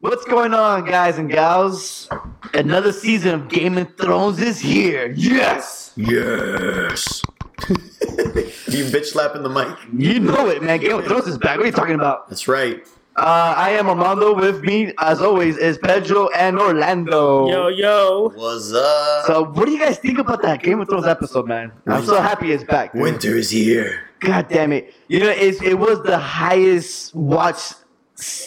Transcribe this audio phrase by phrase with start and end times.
[0.00, 2.08] What's going on, guys and gals?
[2.54, 5.12] Another season of Game of Thrones is here.
[5.16, 5.92] Yes!
[5.96, 7.22] Yes.
[7.68, 9.76] you bitch slapping the mic.
[9.92, 10.80] You know it, man.
[10.80, 11.56] Game of Thrones is back.
[11.56, 12.28] What are you talking about?
[12.28, 12.86] That's right.
[13.16, 14.34] Uh, I am Armando.
[14.34, 17.48] With me, as always, is Pedro and Orlando.
[17.48, 18.28] Yo, yo.
[18.34, 19.24] What's up?
[19.24, 21.72] So, what do you guys think about that Game of Thrones episode, man?
[21.86, 22.92] I'm so happy it's back.
[22.92, 23.00] dude.
[23.00, 24.02] Winter is here.
[24.20, 24.94] God damn it!
[25.08, 27.72] You know, it, it was the highest watch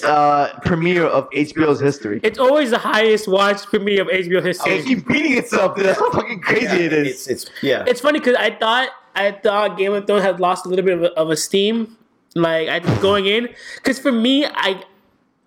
[0.03, 2.19] uh, premiere of HBO's history.
[2.21, 4.73] It's always the highest watched premiere of HBO history.
[4.73, 5.75] It keeps beating itself.
[5.75, 5.85] Dude.
[5.85, 7.07] That's how fucking crazy Yeah, it is.
[7.07, 7.83] It's, it's yeah.
[7.87, 10.97] It's funny because I thought I thought Game of Thrones had lost a little bit
[10.97, 11.97] of, of esteem,
[12.35, 13.49] like I going in.
[13.75, 14.83] Because for me, I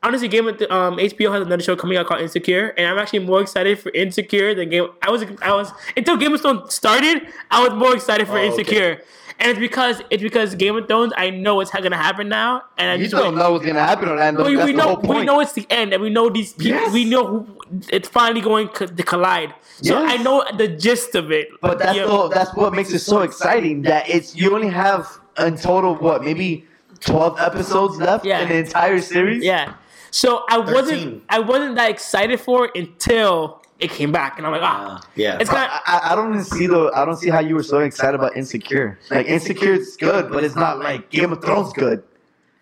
[0.02, 2.98] honestly Game of Th- um HBO has another show coming out called Insecure, and I'm
[2.98, 4.88] actually more excited for Insecure than Game.
[5.02, 8.42] I was I was until Game of Thrones started, I was more excited for Oh,
[8.42, 8.46] okay.
[8.48, 9.02] Insecure.
[9.38, 11.12] And it's because it's because Game of Thrones.
[11.16, 13.38] I know it's gonna happen now, and I you just don't wait.
[13.42, 14.44] know what's gonna happen, Orlando.
[14.46, 15.20] We, That's we the know whole point.
[15.20, 16.78] we know it's the end, and we know these people.
[16.80, 16.92] Yes.
[16.92, 17.46] We know who,
[17.88, 19.52] it's finally going co- to collide.
[19.80, 20.20] So Yes.
[20.20, 21.48] I know the gist of it.
[21.60, 22.06] But that's Yeah.
[22.06, 23.82] the, that's what makes it so exciting.
[23.82, 26.64] That it's you only have in total what maybe
[27.04, 28.40] twelve episodes left Yeah.
[28.42, 29.42] in the entire series.
[29.44, 29.74] Yeah.
[30.10, 30.74] So I 13.
[30.74, 34.98] wasn't I wasn't that excited for it until it came back, and I'm like, ah,
[34.98, 35.38] Uh, yeah.
[35.40, 35.80] it's kind of.
[35.86, 38.36] I, I- don't even see the I don't see how you were so excited about
[38.36, 38.98] Insecure.
[39.10, 42.02] Like Insecure is good, but it's not like Game of Thrones good.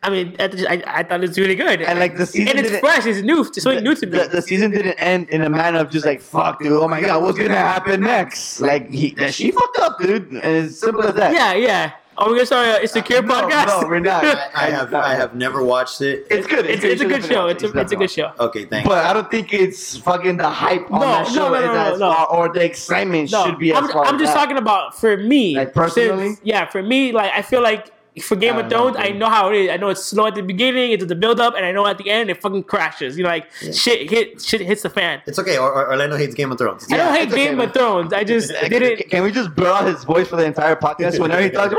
[0.03, 2.67] I mean, I, I, I thought it was really good, And like the season and
[2.67, 4.17] it's fresh, it's new, it's something new to me.
[4.17, 6.73] The, the season didn't end in a manner of just like fuck, dude.
[6.73, 8.61] Oh my god, what's gonna happen next?
[8.63, 10.31] Like he, she fucked up, dude.
[10.31, 11.35] And it's simple as that.
[11.35, 11.93] yeah, yeah.
[12.21, 13.67] Oh, Are we gonna start an insecure uh, No, podcast?
[13.83, 14.23] no, we're not.
[14.55, 16.27] I have I have never watched it.
[16.31, 16.67] It's good.
[16.67, 17.47] it's, it's a good show.
[17.47, 18.33] It's a, definitely it's a good show.
[18.39, 18.87] Okay, thanks.
[18.87, 21.65] But I don't think it's fucking the hype on No, that show no, no, is
[21.67, 22.13] no, as no.
[22.13, 24.39] far, or the excitement No, should be as I'm, far I'm as just that.
[24.41, 25.57] talking about for me.
[25.57, 26.27] Like, personally?
[26.35, 27.91] since- yeah, for me, like I feel like
[28.23, 29.71] for Game of Thrones, I know how it is.
[29.71, 31.99] I know it's slow at the beginning, it's the build up, and I know at
[31.99, 33.17] the end it fucking crashes.
[33.17, 35.23] You know, like shit hit shit hits the fan.
[35.27, 35.59] it's okay.
[35.59, 36.87] Or, or Orlando hates Game of Thrones.
[36.91, 37.69] I don't hate it's okay, Game man.
[37.69, 38.13] of Thrones.
[38.13, 39.11] I just Can- didn't.
[39.11, 41.75] Can we just blur out his voice for the entire podcast whenever he talks?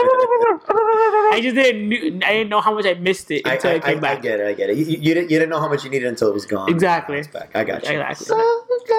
[1.33, 2.23] I just didn't.
[2.23, 4.15] I didn't know how much I missed it I, until I, it came I, I
[4.15, 4.47] get it.
[4.47, 4.77] I get it.
[4.77, 6.69] You, you, you didn't you didn't know how much you needed until it was gone.
[6.69, 7.19] Exactly.
[7.19, 7.49] It's back.
[7.55, 7.99] I got you.
[7.99, 8.35] Exactly.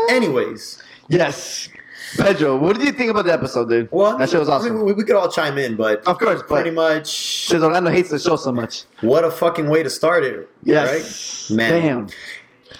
[0.08, 1.68] Anyways, yes,
[2.16, 2.56] Pedro.
[2.56, 3.88] What did you think about the episode, dude?
[3.90, 4.66] well, that show was awesome.
[4.66, 4.76] I awesome.
[4.78, 7.90] mean, we, we could all chime in, but of course, but pretty much, since Orlando
[7.90, 8.84] hates the show so much.
[9.00, 10.48] what a fucking way to start it.
[10.62, 11.56] Yes, Right?
[11.56, 11.82] Man.
[11.82, 12.08] Damn.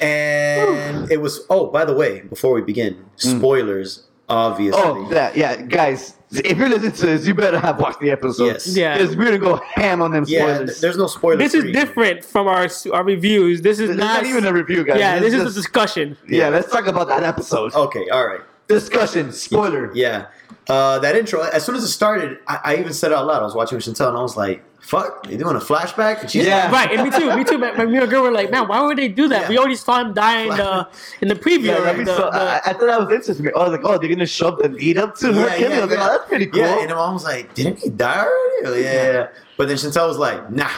[0.00, 1.47] And it was.
[1.50, 3.38] Oh, by the way, before we begin, hmm.
[3.38, 4.04] spoilers.
[4.28, 4.81] Obviously.
[4.82, 6.14] Oh, that yeah, guys.
[6.31, 8.47] If you're listening to this, you better have watched the episode.
[8.47, 8.75] Yes.
[8.75, 8.97] Yeah.
[8.97, 10.70] because we're gonna go ham on them spoilers.
[10.70, 11.38] th- There's no spoilers.
[11.38, 13.60] This is different from our our reviews.
[13.60, 14.99] This is It's not, not even a review, guys.
[14.99, 16.16] Yeah, this is just- a discussion.
[16.26, 16.49] yeah.
[16.49, 17.75] Let's talk about that episode.
[17.75, 18.09] Okay.
[18.09, 18.41] All right.
[18.69, 19.33] Discussion.
[19.33, 19.91] Spoiler.
[19.95, 20.27] Yeah.
[20.69, 21.43] Uh, that intro.
[21.43, 23.41] As soon as it started, I, I even said it out loud.
[23.41, 26.31] I was watching with Chantel, and I was like, "Fuck, they doing a flashback?" And
[26.31, 26.71] she's Yeah.
[26.71, 27.37] like, Right, and me too.
[27.37, 27.59] Me too.
[27.59, 29.43] My, my me and girl were like, "Man, why would they do that?
[29.43, 29.49] Yeah.
[29.49, 30.89] We already saw him die in the
[31.21, 33.49] in the preview." Yeah, like, the- so, the- I, I thought that was interesting.
[33.49, 35.79] I was like, oh, they're gonna show up the lead up to her Yeah, killing.
[35.79, 36.61] yeah, like, oh, that's pretty cool.
[36.61, 39.27] Yeah, and my mom was like, "Didn't he die already?" Like, yeah, yeah, yeah.
[39.59, 40.71] But then Chantel was like, "Nah."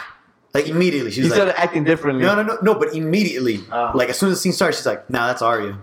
[0.55, 2.23] Like immediately, she was started like, acting differently.
[2.25, 3.91] "No, no, no, no." But immediately, Oh.
[3.93, 5.77] like as soon as the scene starts, she's like, "Nah, that's Arya,"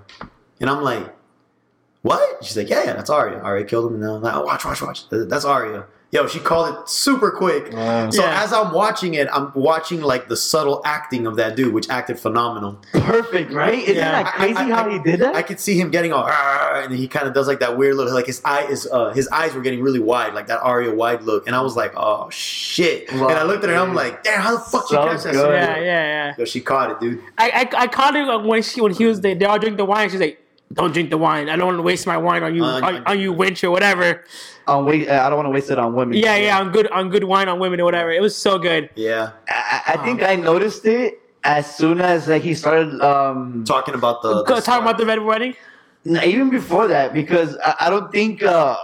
[0.60, 1.14] and I'm like,
[2.02, 3.38] "What?" She's like, "Yeah, yeah, that's Arya.
[3.38, 5.08] Arya killed him." And I'm like, oh, "Watch, watch, watch.
[5.10, 7.72] That's Arya." Yo, she called it super quick.
[7.72, 8.10] Wow.
[8.10, 8.42] So Yeah.
[8.44, 12.18] as I'm watching it, I'm watching like the subtle acting of that dude, which acted
[12.18, 12.76] phenomenal.
[12.92, 13.78] Perfect, right?
[13.78, 14.22] Isn't Yeah.
[14.22, 15.34] that crazy I- I- how he did that?
[15.34, 18.12] I could see him getting all, and he kind of does like that weird look,
[18.12, 21.22] like his eye is, uh, his eyes were getting really wide, like that Arya wide
[21.22, 23.10] look, and I was like, oh shit!
[23.14, 25.06] Wow, and I looked at her, and I'm like, damn, how the fuck she So
[25.06, 25.34] catch that?
[25.34, 26.34] yeah, yeah, yeah.
[26.36, 27.20] Yo, she caught it, dude.
[27.38, 29.34] I, I I caught it when she when he was there.
[29.34, 30.10] They all drink the wine.
[30.10, 30.40] She's like,
[30.72, 31.48] "Don't drink the wine.
[31.48, 33.70] I don't want to waste my wine on you Uh, on, on you winch or
[33.70, 34.24] whatever."
[34.66, 36.14] on wait, I don't want to waste it on women.
[36.16, 38.10] Yeah, yeah, on good on good wine on women or whatever.
[38.12, 38.90] It was so good.
[38.94, 43.00] Yeah, I, I think I noticed it as soon as like he started.
[43.00, 45.54] Um, talking about the, Go- Talking about the red wedding.
[46.04, 48.42] No, even before that, because I, I don't think.
[48.42, 48.76] Uh,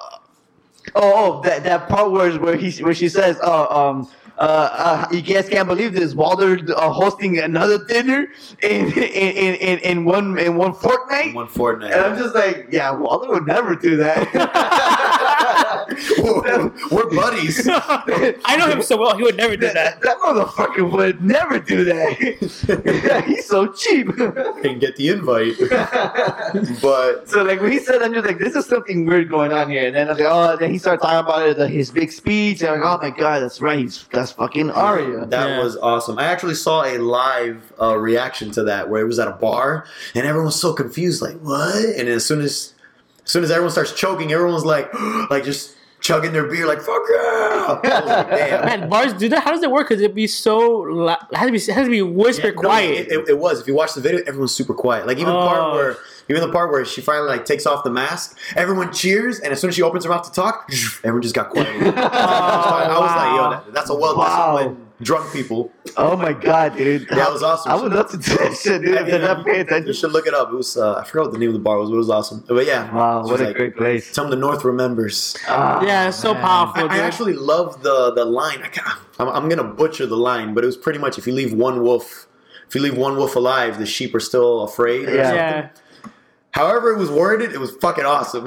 [0.94, 4.08] oh, oh, that that part where where he where she says, "Oh, um,
[4.38, 6.14] uh, uh, you guys can't believe this.
[6.14, 8.28] Walder uh, hosting another dinner
[8.62, 11.92] in in, in, in in one in one fortnight." one fortnight.
[11.92, 14.28] And I'm just like, yeah, Walder would never do that.
[16.90, 17.66] We're buddies.
[17.70, 19.16] I know him so well.
[19.16, 20.00] He would never do that.
[20.02, 23.24] That motherfucker would never do that.
[23.26, 24.08] He's so cheap.
[24.08, 25.54] and get the invite.
[26.82, 29.70] but so like when he said, I'm just like, this is something weird going on
[29.70, 29.86] here.
[29.86, 32.12] And then I was like, oh, then he started talking about it, the, his big
[32.12, 32.60] speech.
[32.60, 33.78] And I'm like, oh my god, that's right.
[33.78, 35.26] He's, that's fucking Arya.
[35.26, 35.62] that Yeah.
[35.62, 36.18] was awesome.
[36.18, 39.86] I actually saw a live uh, reaction to that where it was at a bar
[40.14, 41.74] and everyone was so confused, like what?
[41.84, 42.74] And as soon as,
[43.24, 44.92] as soon as everyone starts choking, everyone's like,
[45.30, 45.74] like just
[46.08, 47.78] chugging their beer, like fuck yeah.
[47.84, 49.44] Like, Man, bars do that.
[49.44, 49.88] How does it work?
[49.88, 51.06] Because it'd be so.
[51.08, 51.58] It has to be.
[51.58, 53.08] It has to be whisper No, quiet.
[53.08, 53.60] It, it, it was.
[53.60, 55.06] If you watch the video, everyone's super quiet.
[55.06, 55.74] Like even the part Oh.
[55.74, 55.96] where
[56.30, 59.60] even the part where she finally like takes off the mask, everyone cheers, and as
[59.60, 60.68] soon as she opens her mouth to talk,
[61.04, 61.68] everyone just got quiet.
[61.96, 65.70] I was like, yo, that, that's a well disciplined drunk people.
[65.96, 67.06] Oh my god, dude.
[67.10, 67.70] Yeah, was awesome.
[67.72, 68.96] I would love to do that shit, dude.
[68.96, 70.50] I If mean, they're not paying You should look it up.
[70.50, 72.10] It was uh, I forgot what the name of the bar was, but it was
[72.10, 72.44] awesome.
[72.46, 74.12] But yeah, Wow, what a like, great place.
[74.12, 75.36] Some of the North remembers.
[75.48, 76.42] Ah, yeah, it's so man.
[76.42, 76.90] powerful, I, dude.
[76.92, 78.62] I actually love the the line.
[78.62, 81.52] I I'm, I'm gonna butcher the line, but it was pretty much if you leave
[81.52, 82.26] one wolf,
[82.68, 85.08] if you leave one wolf alive, the sheep are still afraid.
[85.08, 85.22] or Yeah.
[85.24, 85.36] something.
[85.38, 85.68] yeah.
[86.52, 88.46] However, it was worded, it was fucking awesome.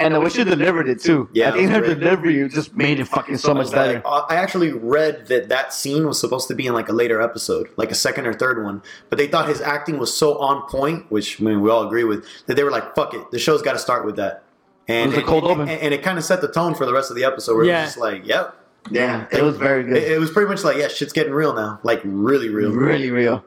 [0.00, 1.28] And the way she delivered it too.
[1.32, 2.00] Yeah, I think her great.
[2.00, 4.02] delivery just made it fucking so much better.
[4.04, 7.68] I actually read that that scene was supposed to be in like a later episode,
[7.76, 8.82] like a second or third one.
[9.10, 12.04] But they thought his acting was so on point, which I mean we all agree
[12.04, 14.42] with, that they were like, "Fuck it, the show's got to start with that."
[14.88, 15.68] And It was a cold open.
[15.68, 17.56] and, and it kind of set the tone for the rest of the episode.
[17.56, 17.80] Where Yeah.
[17.80, 18.54] it was just like, "Yep."
[18.90, 19.98] Yeah, it was very good.
[19.98, 23.10] It, it was pretty much like, "Yeah, shit's getting real now, like really real." really
[23.10, 23.44] real.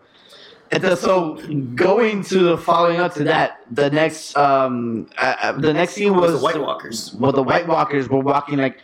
[0.72, 1.36] And so
[1.76, 6.16] going to the following up to that, the next um uh, uh, the next scene
[6.16, 7.14] was was the White Walkers.
[7.16, 8.82] Well, the White Walkers were walking like.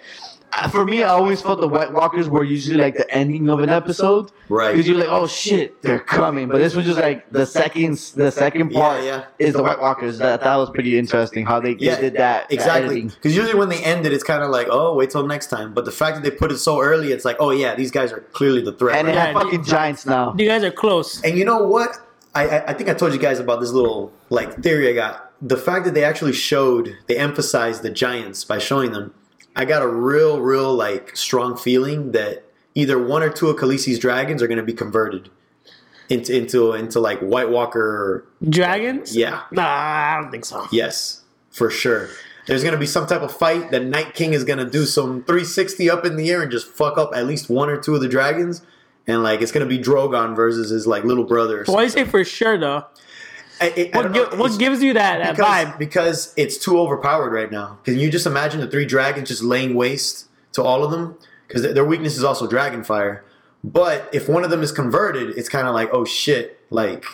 [0.71, 3.69] For me, I always felt the White Walkers were usually like the ending of an
[3.69, 4.71] episode, Right.
[4.71, 6.47] Because you're like, oh shit, they're coming.
[6.47, 9.25] But this was just like the second, the second part yeah.
[9.39, 9.47] yeah.
[9.47, 10.17] is the White Walkers.
[10.17, 12.49] That that was pretty interesting how they, they Yeah, did that.
[12.49, 13.03] that Exactly.
[13.03, 15.73] Because usually when they end it, it's kind of like, "Oh, wait till next time."
[15.73, 18.11] But the fact that they put it so early, it's like, "Oh yeah, these guys
[18.11, 19.33] are clearly the threat." And they right?
[19.33, 20.33] have fucking giants now.
[20.37, 21.21] You guys are close.
[21.23, 21.97] And you know what?
[22.33, 25.31] I, I I think I told you guys about this little like theory I got.
[25.41, 29.13] The fact that they actually showed, they emphasized the giants by showing them.
[29.57, 32.43] I got a real, real like strong feeling that
[32.75, 35.29] either one or two of Khaleesi's dragons are going to be converted
[36.09, 38.25] into into into like White Walker.
[38.47, 39.15] Dragons?
[39.17, 40.67] Yeah, Nah, I don't think so.
[40.71, 42.09] yes, for sure.
[42.45, 44.85] There's going to be some type of fight that Night King is going to do
[44.85, 47.93] some 360 up in the air and just fuck up at least one or two
[47.95, 48.61] of the dragons.
[49.05, 51.61] And like it's gonna be Drogon versus his like little brother.
[51.61, 52.85] or Why do you say for sure though?
[53.61, 55.77] I- I- I What, gi- what gives you that, that because, vibe?
[55.79, 57.79] because it's too overpowered right now.
[57.83, 61.15] Can you just imagine the three dragons just laying waste to all of them?
[61.47, 63.23] Because their weakness is also dragon fire.
[63.63, 67.05] But if one of them is converted, it's kind of like, oh shit, like,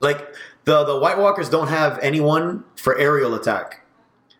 [0.00, 0.34] like
[0.64, 3.84] the the White Walkers don't have anyone for aerial attack.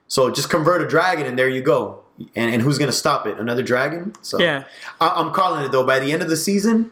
[0.09, 2.01] So just convert a dragon, and there you go.
[2.37, 3.39] And, and who's gonna stop it?
[3.39, 4.13] Another dragon?
[4.23, 4.65] So Yeah.
[5.01, 5.85] I, I'm calling it though.
[5.87, 6.91] By the end of the season,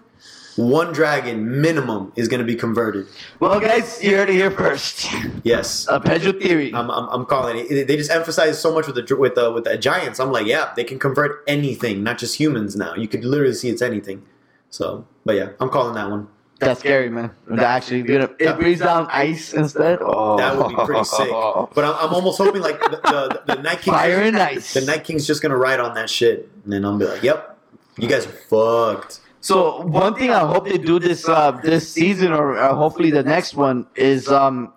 [0.56, 3.06] one dragon minimum is gonna be converted.
[3.38, 5.06] Well, guys, you heard it here first.
[5.44, 5.86] Yes.
[5.88, 6.72] A Pedro theory.
[6.74, 7.86] I'm, I'm, I'm calling it.
[7.86, 10.20] They just emphasize so much with the with the with the giants.
[10.20, 12.76] I'm like, yeah, they can convert anything, not just humans.
[12.76, 14.22] Now you could literally see it's anything.
[14.70, 16.28] So, but yeah, I'm calling that one.
[16.60, 17.30] That's scary, man.
[17.48, 19.98] That actually, know, it breathes down ice instead.
[20.02, 21.28] Oh, That would be pretty sick.
[21.30, 21.70] Oh.
[21.74, 23.00] But I'm, I'm almost hoping like the,
[23.46, 24.74] the, the Night King, Fire and ice.
[24.74, 27.58] the Night King's just gonna ride on that shit, and then I'll be like, yep,
[27.98, 29.19] you guys are fucked.
[29.40, 33.22] So one thing I hope they do this uh, this season or uh, hopefully the
[33.22, 34.72] next one is um,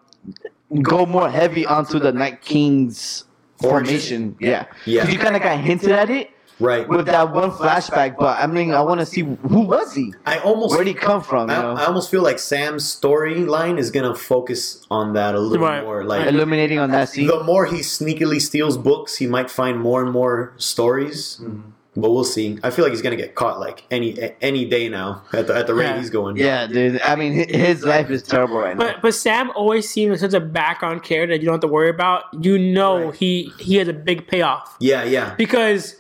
[0.82, 3.26] go more heavy onto the Night King's
[3.60, 4.36] formation.
[4.40, 5.04] Yeah, Yeah.
[5.04, 6.30] 'Cause You kind of got hinted at it
[6.60, 6.88] Right.
[6.88, 10.14] with that one flashback, but I mean, I want to see who was he?
[10.26, 11.50] I almost Where would he come from?
[11.50, 15.40] You I, know, I almost feel like Sam's storyline is gonna focus on that a
[15.40, 15.84] little Right.
[15.84, 16.04] more.
[16.06, 17.28] Like illuminating on that scene.
[17.28, 21.40] the more he sneakily steals books, he might find more and more stories.
[21.42, 21.70] Mm-hmm.
[21.96, 22.58] But we'll see.
[22.64, 25.68] I feel like he's gonna get caught like any any day now at the at
[25.68, 25.98] the rate Yeah.
[26.00, 26.38] he's going.
[26.38, 27.00] Yeah, dude.
[27.02, 28.84] I mean, his life is terrible right now.
[28.94, 31.68] But but Sam always seems like such a background character that you don't have to
[31.68, 32.24] worry about.
[32.42, 33.16] You know Right.
[33.16, 35.36] he he has a big payoff yeah, yeah.
[35.38, 35.96] because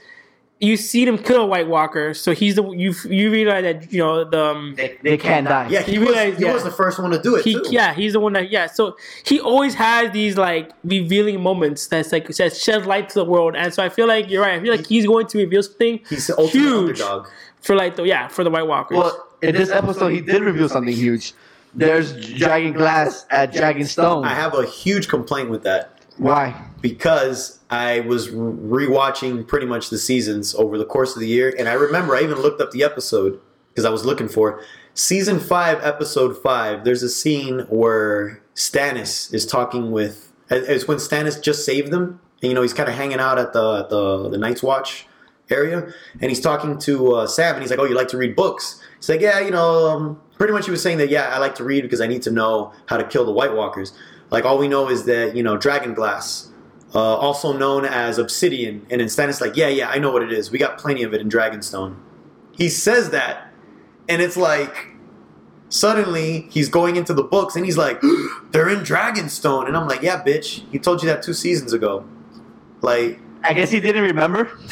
[0.63, 3.99] you see him kill a White Walker, so he's the you you realize that you
[3.99, 5.67] know the um, They, they can't die.
[5.69, 6.53] Yeah, he, realized was, realize- he yeah.
[6.53, 7.63] was the first one to do it he too.
[7.69, 12.11] yeah he's the one that yeah so he always has these like revealing moments that's
[12.11, 14.61] like that shed light to the world and so I feel like you're right I
[14.63, 17.27] feel like he's going to reveal something He's the ultimate huge underdog.
[17.61, 18.97] for like the yeah for the White Walkers.
[18.97, 21.33] Well, in this episode, he did reveal something huge.
[21.75, 24.23] There's Dragon Glass at Dragonstone.
[24.25, 26.55] I have a huge complaint with that Why?
[26.81, 31.67] because I was rewatching pretty much the seasons over the course of the year, and
[31.67, 34.61] I remember I even looked up the episode because I was looking for
[34.93, 36.83] season five, episode five.
[36.83, 40.31] There's a scene where Stannis is talking with.
[40.51, 43.53] It's when Stannis just saved them, and you know he's kind of hanging out at
[43.53, 45.07] the the the Night's Watch
[45.49, 48.35] area, and he's talking to uh, Sam, and he's like, "Oh, you like to read
[48.35, 51.39] books?" He's like, "Yeah, you know." Um, pretty much, he was saying that, "Yeah, I
[51.39, 53.93] like to read because I need to know how to kill the White Walkers."
[54.29, 56.51] Like all we know is that you know Dragon Glass,
[56.93, 60.51] uh, also known as Obsidian, and Stannis like, "Yeah, yeah, I know what it is.
[60.51, 61.95] We got plenty of it in Dragonstone."
[62.51, 63.51] He says that,
[64.07, 64.93] and it's like
[65.73, 67.99] suddenly he's going into the books and he's like,
[68.51, 69.67] they're in Dragonstone.
[69.67, 72.05] And I'm like, yeah, bitch, he told you that two seasons ago.
[72.81, 74.49] Like, I guess he didn't remember.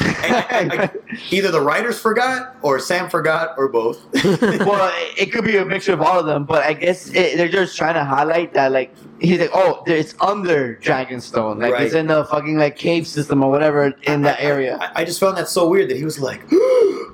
[1.30, 4.02] Either the writers forgot or Sam forgot or both.
[4.24, 7.48] well, it could be a mixture of all of them, but I guess it, they're
[7.48, 11.94] just trying to highlight that, like, he's like, oh, there- it's under Dragonstone, like it's
[11.94, 14.78] in the fucking like cave system or whatever in that area.
[14.80, 16.42] I, I just found that so weird that he was like,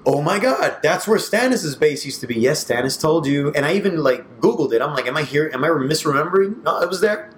[0.07, 3.67] "Oh my god, that's where Stannis' base used to be." Yes, Stannis told you, and
[3.67, 4.81] I even like Googled it.
[4.81, 5.51] I'm like, "Am I here?
[5.53, 7.31] Am I misremembering?" No, it was there.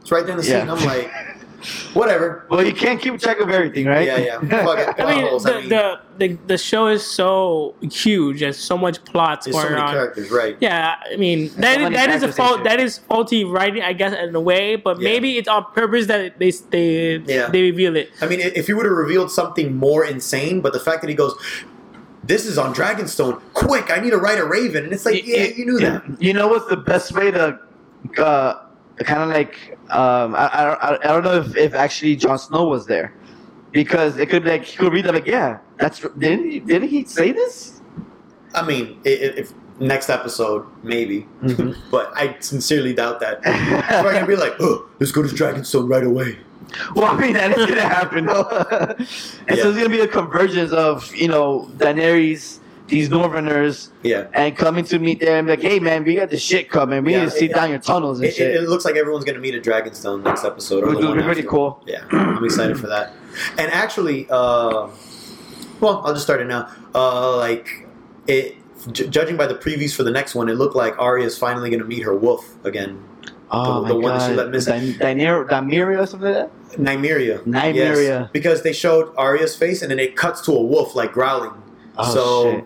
[0.00, 0.60] It's right there in the Yeah.
[0.60, 0.70] scene.
[0.70, 1.10] I'm like,
[1.94, 2.44] whatever.
[2.48, 4.06] well, you can't keep track of everything, right?
[4.06, 4.40] Yeah, yeah.
[4.64, 5.02] Fuck it.
[5.02, 8.42] I mean, holes, the, I mean- the, the the show is so huge.
[8.42, 9.90] and so much plots There's so many on.
[9.92, 10.56] characters, right?
[10.60, 12.64] Yeah, I mean that so is, that is a fault.
[12.64, 14.76] That is faulty writing, I guess, in a way.
[14.76, 15.10] But Yeah.
[15.10, 17.48] maybe it's on purpose that they they Yeah.
[17.48, 18.10] they reveal it.
[18.20, 21.14] I mean, if he would have revealed something more insane, but the fact that he
[21.14, 21.34] goes,
[22.24, 23.90] "This is on Dragonstone, quick!
[23.90, 26.02] I need to write a Raven," and it's like, yeah, you knew that.
[26.20, 27.58] You know what's the best way to,
[28.18, 28.54] uh,
[29.04, 32.38] kind of like, um, I, I, don't- I, I don't know if, if actually Jon
[32.38, 33.12] Snow was there,
[33.72, 37.04] because it could like he could read that like, yeah, that's didn't he, didn't he
[37.04, 37.80] say this?
[38.54, 41.76] I mean, i- i- if next episode, maybe, Mhm.
[41.90, 43.44] but I sincerely doubt that.
[43.44, 46.38] He's probably gonna be like, "Oh, let's go to Dragonstone right away."
[46.94, 48.28] Well, I mean that is gonna happen.
[48.28, 48.96] and so
[49.48, 49.68] Yeah.
[49.68, 52.57] it's gonna be a convergence of you know Daenerys,
[52.88, 54.26] these Northerners, Yeah.
[54.32, 57.04] and coming to meet them like, hey man, we got the shit coming.
[57.04, 58.50] We Yeah, need to see down your tunnels and It, shit.
[58.54, 60.86] it, it looks like everyone's gonna meet at Dragonstone next episode.
[60.86, 61.50] Which will be pretty after.
[61.50, 61.82] cool.
[61.86, 63.12] Yeah, I'm excited for that.
[63.58, 64.88] And actually, uh,
[65.80, 66.68] well, I'll just start it now.
[66.94, 67.86] Uh, like
[68.26, 68.56] it,
[68.92, 71.70] j- judging by the previews for the next one, it looked like Arya is finally
[71.70, 73.02] going to meet her wolf again,
[73.50, 76.78] oh the- the one that she let miss- Daener- Daenerys or something like that.
[76.78, 77.38] Nymeria.
[77.44, 77.74] Nymeria.
[78.04, 81.52] Yes, because they showed Arya's face and then it cuts to a wolf like growling.
[82.00, 82.64] Oh, so, shit.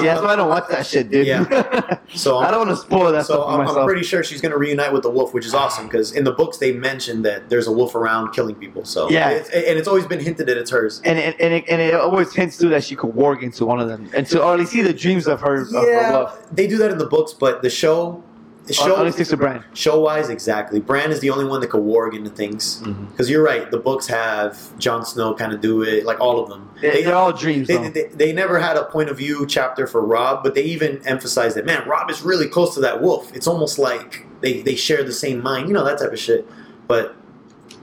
[0.00, 1.26] See, I'm- that's why I don't watch that shit, dude.
[1.26, 1.98] Yeah.
[2.14, 3.78] so I don't want to spoil that So I'm, myself.
[3.78, 6.24] I'm pretty sure she's going to reunite with the wolf, which is awesome because in
[6.24, 8.84] the books they mentioned that there's a wolf around killing people.
[8.84, 9.30] So Yeah.
[9.30, 11.00] it's, and it's always been hinted that it's hers.
[11.04, 13.80] and it, and, it, and it always hints to that she could warg into one
[13.80, 15.62] of them, and to or at least see the dreams of her.
[15.62, 16.46] Of her Yeah, love.
[16.52, 18.25] they do that in the books, but the show, the
[18.68, 19.64] Show, show, at least to Bran.
[19.74, 20.80] show wise, exactly.
[20.80, 22.82] Bran is the only one that could warg into things.
[22.82, 23.10] Mhm.
[23.10, 26.48] Because you're right, the books have Jon Snow kind of do it, like all of
[26.48, 26.68] them.
[26.82, 27.90] They, they're all dreams, They, though.
[27.90, 31.56] they, they never had a point of view chapter for Robb, but they even emphasized
[31.56, 33.30] that man, Robb is really close to that wolf.
[33.36, 36.48] It's almost like they, they share the same mind, you know, that type of shit.
[36.88, 37.14] But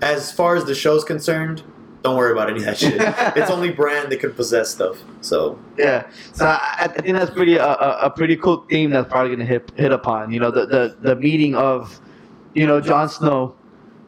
[0.01, 1.63] as far as the show's concerned,
[2.03, 2.95] don't worry about any of that shit.
[3.37, 4.97] it's only Bran that can possess stuff.
[5.21, 9.09] So Yeah, so I, I think that's pretty uh, a, a pretty cool theme that's
[9.09, 10.31] probably gonna hit hit upon.
[10.31, 11.99] You know, the the, the meeting of,
[12.53, 13.55] you know, Jon Snow.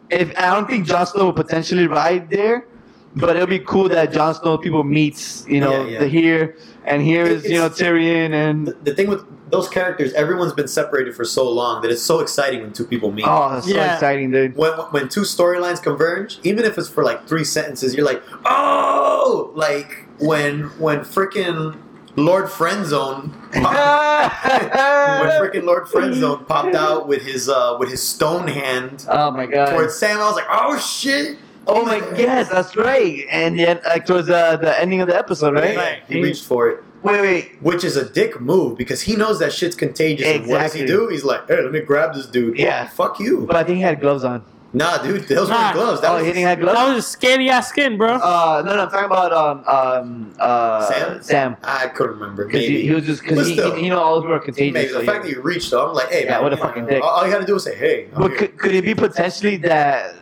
[0.09, 2.67] If I don't think Jon Snow will potentially ride there,
[3.15, 5.45] but it'll be cool that Jon Snow people meets.
[5.47, 5.99] You know, Yeah, yeah.
[5.99, 9.69] the here and here is you know It's- Tyrion and the, the thing with those
[9.69, 13.25] characters, everyone's been separated for so long that it's so exciting when two people meet.
[13.27, 14.55] oh, that's so exciting, dude.
[14.55, 19.51] When, when two storylines converge, even if it's for like three sentences, you're like, oh,
[19.55, 21.77] like when when freaking
[22.17, 24.45] Lord Friendzone, popped,
[25.21, 29.45] when freaking Lord Friendzone popped out with his uh with his stone hand oh my
[29.45, 29.69] god.
[29.71, 31.37] towards Sam, I was like, oh shit.
[31.67, 33.25] Oh my yes, that's right.
[33.31, 35.75] And then like towards the the ending of the episode, right?
[35.75, 35.99] Right.
[36.07, 36.83] He reached for it.
[37.03, 37.51] Wait, wait.
[37.61, 40.25] Which is a dick move because he knows that shit's contagious.
[40.27, 41.05] And what does he Exactly.
[41.05, 41.11] do?
[41.11, 42.57] He's like, hey, let me grab this dude.
[42.57, 42.87] Yeah.
[42.87, 43.45] Fuck you.
[43.45, 44.43] But I think he had gloves on.
[44.73, 45.67] Nah, dude, those Nah.
[45.69, 46.01] were gloves.
[46.01, 46.77] That oh, was he didn't have gloves.
[46.77, 48.15] That was a scaly ass skin, bro.
[48.15, 51.23] Uh, no, no, I'm talking about um, um, uh, Sam?
[51.23, 51.57] Sam.
[51.63, 52.45] I couldn't remember.
[52.45, 52.81] Because Maybe.
[52.81, 53.75] he, he was just But because he, still.
[53.75, 54.73] he, you know, all of were contagious.
[54.73, 55.11] Maybe so the yeah.
[55.11, 56.89] fact that you reached though, I'm like, hey, Yeah, man, what a you fucking know,
[56.89, 57.03] dick.
[57.03, 58.09] All, all you gotta do is say, hey.
[58.15, 58.39] I'm But here.
[58.39, 60.15] could, could it be potentially that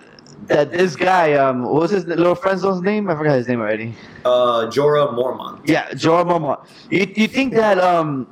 [0.47, 3.09] that this guy, um, what was his little friend's name?
[3.09, 3.93] I forgot his name already.
[4.25, 5.61] uh, Jorah Mormont.
[5.67, 6.67] Yeah, Jorah Mormont.
[6.89, 8.27] You, you think that um,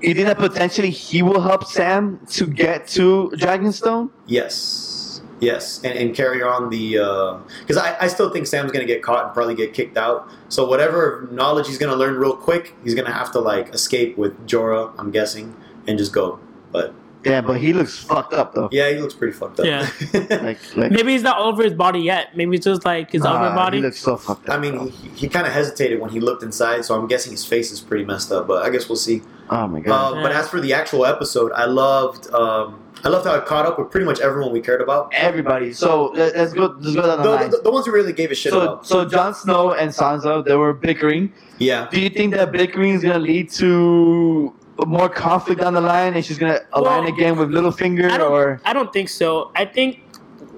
[0.00, 4.10] you think that potentially he will help Sam to get to Dragonstone?
[4.26, 9.02] Yes, yes, and, and carry on the because I, I still think Sam's gonna get
[9.02, 10.28] caught and probably get kicked out.
[10.48, 14.46] So whatever knowledge he's gonna learn real quick, he's gonna have to like escape with
[14.46, 14.92] Jorah.
[14.98, 16.38] I'm guessing and just go.
[16.70, 16.94] But
[17.28, 18.68] Yeah, but he looks fucked up though.
[18.72, 19.66] yeah, he looks pretty fucked up.
[19.66, 19.88] Yeah.
[20.48, 22.36] Like, like Maybe he's not over his body yet.
[22.36, 23.78] Maybe it's just like his ah, upper body.
[23.78, 24.54] He looks so fucked up.
[24.56, 27.44] I mean, he, he kind of hesitated when he looked inside, so I'm guessing his
[27.44, 28.46] face is pretty messed up.
[28.46, 29.22] But I guess we'll see.
[29.50, 30.16] oh my god.
[30.18, 32.32] Uh, but as for the actual episode, I loved.
[32.32, 35.12] Um, I loved how it caught up with pretty much everyone we cared about.
[35.14, 35.72] Everybody.
[35.72, 36.76] So let- let's go.
[36.80, 37.50] Let's go down the The, line.
[37.50, 38.86] the, the ones who really gave a shit So, about.
[38.86, 41.32] so Jon Snow and Sansa, they were bickering.
[41.58, 41.86] Yeah.
[41.92, 44.52] Do you think that bickering is gonna lead to
[44.86, 48.60] more conflict down the line, and she's gonna align Well, again with Littlefinger, I or
[48.64, 49.50] I don't think so.
[49.56, 50.00] I think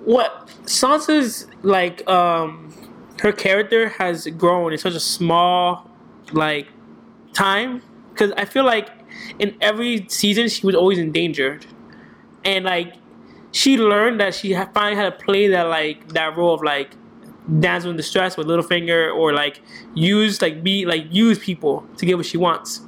[0.05, 2.75] what Sansa's like um
[3.21, 5.91] her character has grown in such a small
[6.33, 6.69] like
[7.33, 8.91] time because I feel like
[9.39, 11.67] in every season she was always endangered,
[12.45, 12.95] and like
[13.53, 16.95] she learned that she finally had to play that like that role of like
[17.59, 19.61] damsel in distress with Littlefinger or like
[19.95, 22.83] use like be like use people to get what she wants.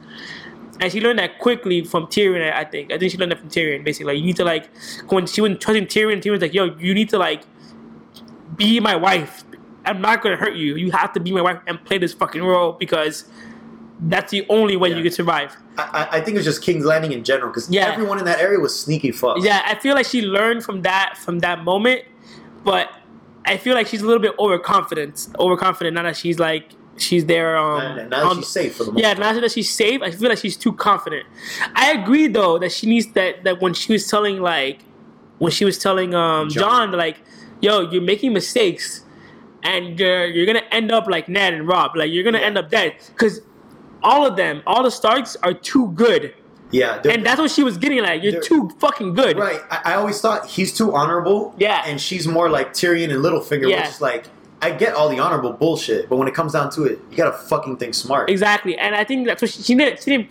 [0.81, 2.52] And she learned that quickly from Tyrion.
[2.52, 2.93] I think.
[2.93, 3.85] I think she learned that from Tyrion.
[3.85, 4.69] Basically, like you need to like
[5.09, 6.19] when she wasn't trusting Tyrion.
[6.21, 7.43] Tyrion was like, "Yo, you need to like
[8.57, 9.45] be my wife.
[9.85, 10.76] I'm not gonna hurt you.
[10.76, 13.25] You have to be my wife and play this fucking role because
[14.00, 14.97] that's the only way Yeah.
[14.97, 17.91] you can survive." I, I- think it was just King's Landing in general because Yeah.
[17.93, 19.43] everyone in that area was sneaky fucks.
[19.45, 22.02] Yeah, I feel like she learned from that from that moment,
[22.64, 22.88] but
[23.47, 25.29] I feel like she's a little bit overconfident.
[25.38, 26.71] Overconfident now that she's like
[27.02, 27.56] she's there.
[27.56, 30.28] Um, now on- she's safe for the most Yeah, now that she's safe, I feel
[30.28, 31.26] like she's too confident.
[31.75, 34.80] I agree though that she needs that that when she was telling like
[35.38, 36.92] when she was telling um Jon, Jon.
[36.99, 37.18] like,
[37.61, 39.04] yo, you're making mistakes
[39.62, 41.97] and you're you're gonna end up like Ned and Robb.
[41.97, 42.47] Like you're gonna Yeah.
[42.47, 42.94] end up dead.
[43.16, 43.40] Cause
[44.02, 46.35] all of them, all the Starks are too good.
[46.73, 47.00] Yeah.
[47.04, 48.23] And that's what she was getting at.
[48.25, 49.37] You're too fucking good.
[49.38, 49.61] Right.
[49.71, 51.54] I, I always thought he's too honorable.
[51.59, 51.82] Yeah.
[51.87, 53.80] And she's more like Tyrion and Littlefinger, Yeah.
[53.82, 54.25] which is like,
[54.62, 57.33] I get all the honorable bullshit, but when it comes down to it, you gotta
[57.37, 58.31] fucking think smart.
[58.31, 60.02] Exactly, and I think that's what she, she didn't.
[60.02, 60.31] She didn't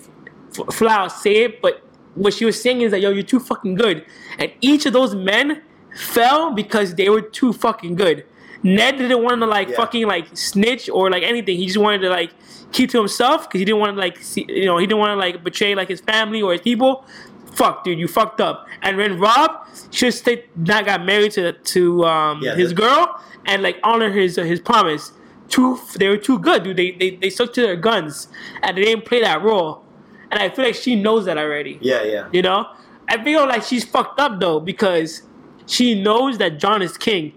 [0.58, 1.84] f- flat out say it, but
[2.16, 4.06] what she was saying is that yo, you're too fucking good,
[4.40, 5.62] and each of those men
[5.96, 8.26] fell because they were too fucking good.
[8.64, 9.76] Ned didn't want to like Yeah.
[9.76, 11.58] fucking like snitch or like anything.
[11.58, 12.32] He just wanted to like
[12.72, 15.10] keep to himself because he didn't want to like see, you know he didn't want
[15.12, 17.06] to like betray like his family or his people.
[17.54, 18.66] Fuck, dude, you fucked up.
[18.82, 23.64] And then Robb should stay not got married to to um Yeah, his girl and
[23.64, 25.12] like honor his uh, his promise.
[25.50, 26.78] Too they were too good, dude.
[26.78, 28.28] They, they they stuck to their guns
[28.64, 29.84] and they didn't play that role.
[30.32, 31.78] And I feel like she knows that already.
[31.82, 32.30] Yeah, yeah.
[32.32, 32.68] You know,
[33.10, 35.24] I feel like she's fucked up though because
[35.66, 37.34] she knows that Jon is king,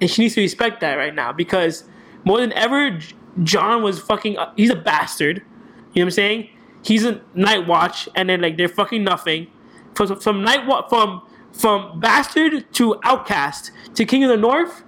[0.00, 1.84] and she needs to respect that right now because
[2.24, 2.98] more than ever,
[3.42, 4.38] Jon was fucking.
[4.38, 5.38] uh, He's a bastard.
[5.38, 5.48] You know
[5.92, 6.48] what I'm saying?
[6.84, 9.48] He's a night watch, and then like they're fucking nothing.
[9.96, 11.22] From from night watch from
[11.52, 14.84] from bastard to outcast to king of the north.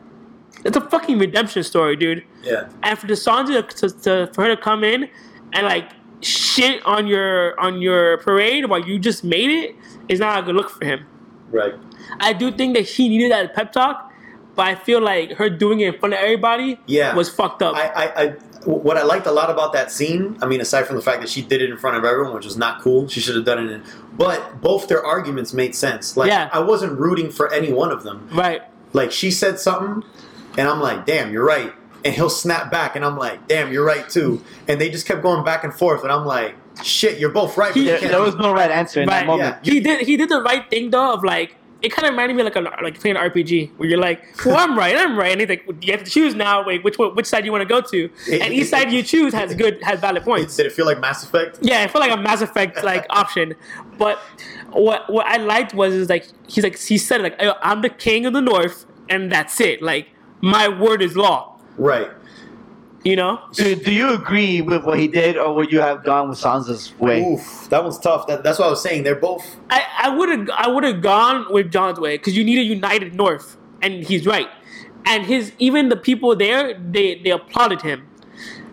[0.64, 2.24] It's a fucking redemption story, dude.
[2.42, 2.68] Yeah.
[2.82, 5.08] And for the Sansa to, to for her to come in
[5.52, 5.90] and like
[6.20, 9.76] shit on your on your parade while you just made it
[10.08, 11.06] is not a good look for him.
[11.50, 11.74] Right.
[12.20, 14.12] I do think that he needed that pep talk,
[14.56, 17.14] but I feel like her doing it in front of everybody Yeah.
[17.14, 17.74] was fucked up.
[17.76, 18.26] I, I, I,
[18.64, 21.28] what I liked a lot about that scene, I mean, aside from the fact that
[21.30, 23.64] she did it in front of everyone, which was not cool, she should have done
[23.64, 23.82] it in.
[24.16, 26.16] But both their arguments made sense.
[26.16, 26.50] Like, Yeah.
[26.52, 28.28] I wasn't rooting for any one of them.
[28.32, 28.62] right.
[28.94, 30.02] Like, she said something,
[30.58, 31.72] and I'm like, damn, you're right.
[32.04, 34.44] And he'll snap back, and I'm like, damn, you're right too.
[34.68, 37.70] And they just kept going back and forth, and I'm like, shit, you're both right.
[37.72, 39.56] but you there, there was no right answer in Right, that moment.
[39.64, 39.72] yeah.
[39.72, 42.42] He did he did the right thing though of like it kind of reminded me
[42.42, 45.30] of like a like playing an RPG where you're like, well, I'm right, I'm right,
[45.32, 46.64] and he's like, you have to choose now.
[46.64, 48.08] Wait, which which side you want to go to?
[48.40, 50.56] And each side you choose has good has valid points.
[50.56, 51.58] Did it feel like Mass Effect?
[51.62, 53.54] Yeah, it felt like a Mass Effect like option.
[53.96, 54.18] But
[54.70, 57.90] what what I liked was is like he's like he said like oh, I'm the
[57.90, 59.80] king of the north and that's it.
[59.82, 60.08] Like
[60.40, 61.58] my word is law.
[61.76, 62.10] Right.
[63.04, 63.40] You know?
[63.52, 66.92] Do, do you agree with what he did, or would you have gone with Sansa's
[66.98, 67.22] way?
[67.22, 68.26] Oof, that was tough.
[68.26, 69.04] That, that's what I was saying.
[69.04, 69.56] They're both.
[69.70, 72.62] I I would have I would have gone with Jon's way because you need a
[72.62, 74.48] united north and he's right.
[75.06, 78.08] And his even the people there they they applauded him.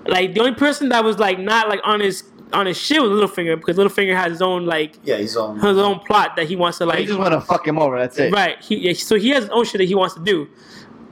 [0.05, 2.23] Like the only person that was like not like on his
[2.53, 5.77] on his shit was Littlefinger because Littlefinger has his own like Yeah, his own his
[5.77, 7.97] own plot that he wants to like you just want to fuck him over.
[7.97, 8.33] That's it.
[8.33, 8.61] Right.
[8.61, 10.47] He, yeah, so he has his own shit that he wants to do,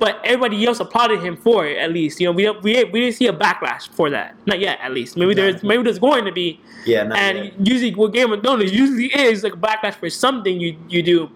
[0.03, 1.77] but everybody else applauded him for it.
[1.77, 4.35] At least you know we we, we didn't see a backlash for that.
[4.45, 5.15] Not yet, at least.
[5.15, 6.59] Maybe there's maybe there's going to be.
[6.85, 7.53] Yeah, and yet.
[7.65, 11.31] usually what Game of Thrones usually is like a backlash for something you you do.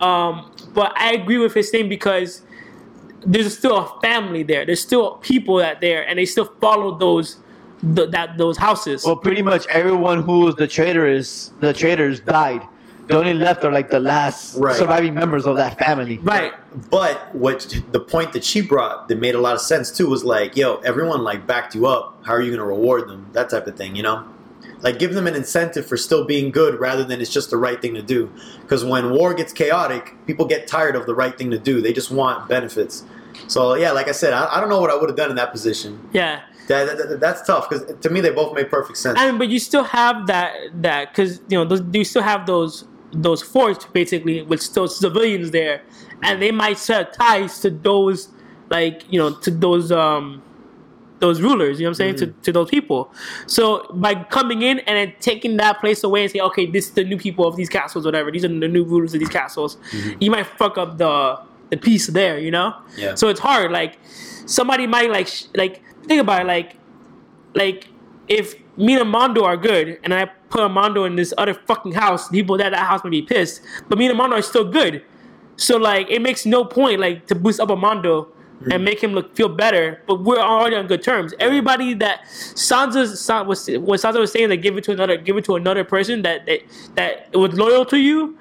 [0.00, 2.40] Um, but I agree with his thing because
[3.26, 4.64] there's still a family there.
[4.64, 7.40] There's still people that there, and they still follow those
[7.94, 9.04] th- that those houses.
[9.04, 12.62] Well, pretty much everyone who was the traitors, the traitors died.
[13.08, 14.76] The only left are like the last Right.
[14.76, 16.18] surviving members of that family.
[16.22, 16.52] right.
[16.90, 20.24] But what the point that she brought that made a lot of sense too was
[20.24, 22.16] like, yo, everyone like backed you up.
[22.24, 23.26] How are you going to reward them?
[23.32, 24.24] That type of thing, you know?
[24.80, 27.80] Like give them an incentive for still being good rather than it's just the right
[27.80, 28.30] thing to do.
[28.62, 31.80] Because when war gets chaotic, people get tired of the right thing to do.
[31.80, 33.04] They just want benefits.
[33.48, 35.36] So yeah, like I said, I, I don't know what I would have done in
[35.36, 36.00] that position.
[36.12, 36.40] Yeah.
[36.68, 39.18] That, that- that- that's tough because to me they both made perfect sense.
[39.18, 42.46] I mean, but you still have that that because you know those you still have
[42.46, 45.82] those those forts basically with those civilians there,
[46.22, 48.28] and they might set ties to those
[48.70, 50.42] like you know to those um
[51.22, 51.78] those rulers.
[51.78, 53.12] You know what I'm saying to, to those people.
[53.46, 56.94] So by coming in and then taking that place away and say, okay, this is
[56.94, 58.30] the new people of these castles, whatever.
[58.30, 59.78] These are the new rulers of these castles.
[60.18, 62.38] You might fuck up the the peace there.
[62.38, 62.74] You know.
[62.96, 63.14] Yeah.
[63.14, 63.70] So it's hard.
[63.70, 63.98] Like
[64.46, 66.76] somebody might like sh- like think about it like
[67.54, 67.88] like
[68.28, 72.28] if me and Mondo are good and I put Mondo in this other fucking house,
[72.28, 73.62] people at that house might be pissed.
[73.88, 75.02] But me and Mondo are still good.
[75.56, 78.28] So like it makes no point like to boost up Mondo
[78.60, 78.84] and mm-hmm.
[78.84, 80.02] make him look feel better.
[80.06, 81.34] But we're already on good terms.
[81.40, 85.36] Everybody that Sansa San, was what Sansa was saying that give it to another give
[85.36, 86.60] it to another person that that
[86.94, 88.38] that was loyal to you.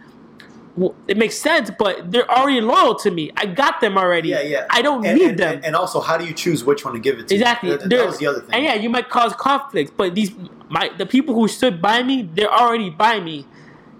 [1.09, 3.29] It makes sense, but they're already loyal to me.
[3.35, 4.29] I got them already.
[4.29, 4.67] Yeah, yeah.
[4.69, 5.53] I don't and, need and, them.
[5.55, 7.35] And, and also, how do you choose which one to give it to?
[7.35, 7.71] Exactly.
[7.71, 8.55] That, that was the other thing.
[8.55, 10.31] And yeah, you might cause conflicts, but these
[10.71, 13.45] my the people who stood by me, they're already by me.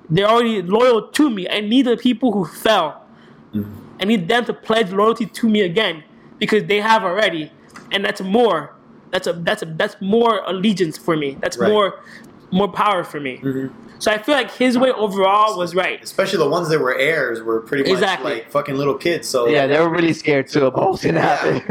[0.10, 1.48] They're already loyal to me.
[1.50, 3.06] I need the people who fell.
[3.54, 4.02] Mm-hmm.
[4.02, 6.04] I need them to pledge loyalty to me again
[6.40, 7.52] because they have already,
[7.92, 8.74] and that's more.
[9.12, 11.38] That's a that's a that's more allegiance for me.
[11.42, 11.70] That's Right.
[11.70, 12.00] more
[12.52, 13.38] more power for me.
[13.44, 13.72] Mhm.
[14.00, 16.02] So I feel like his way overall was right.
[16.04, 18.34] Especially the ones that were heirs were pretty much Exactly.
[18.34, 19.28] like fucking little kids.
[19.30, 21.62] So Yeah, they were really scared too of what's gonna happen.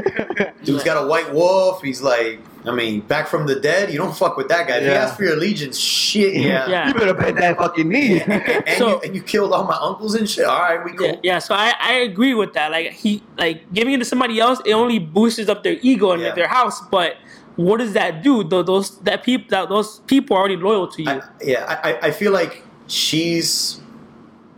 [0.65, 1.83] dude's got a white wolf.
[1.83, 3.91] He's like, I mean, back from the dead.
[3.91, 4.77] You don't fuck with that guy.
[4.77, 4.95] If he Yeah.
[5.05, 6.69] asks for your allegiance, shit, yeah.
[6.69, 6.89] Yeah.
[6.89, 8.21] You better bend that fucking knee.
[8.27, 10.45] And, So- you, and you killed all my uncles and shit.
[10.45, 11.07] All right, we cool.
[11.07, 12.71] Yeah, yeah, so I, I agree with that.
[12.71, 16.21] Like he like giving it to somebody else, it only boosts up their ego and
[16.23, 16.35] Yeah.
[16.35, 16.81] their house.
[16.91, 17.17] But
[17.57, 18.45] what does that do?
[18.45, 21.11] Tho- Those that people that those people are already loyal to you.
[21.11, 23.81] I, yeah, I, I- I feel like she's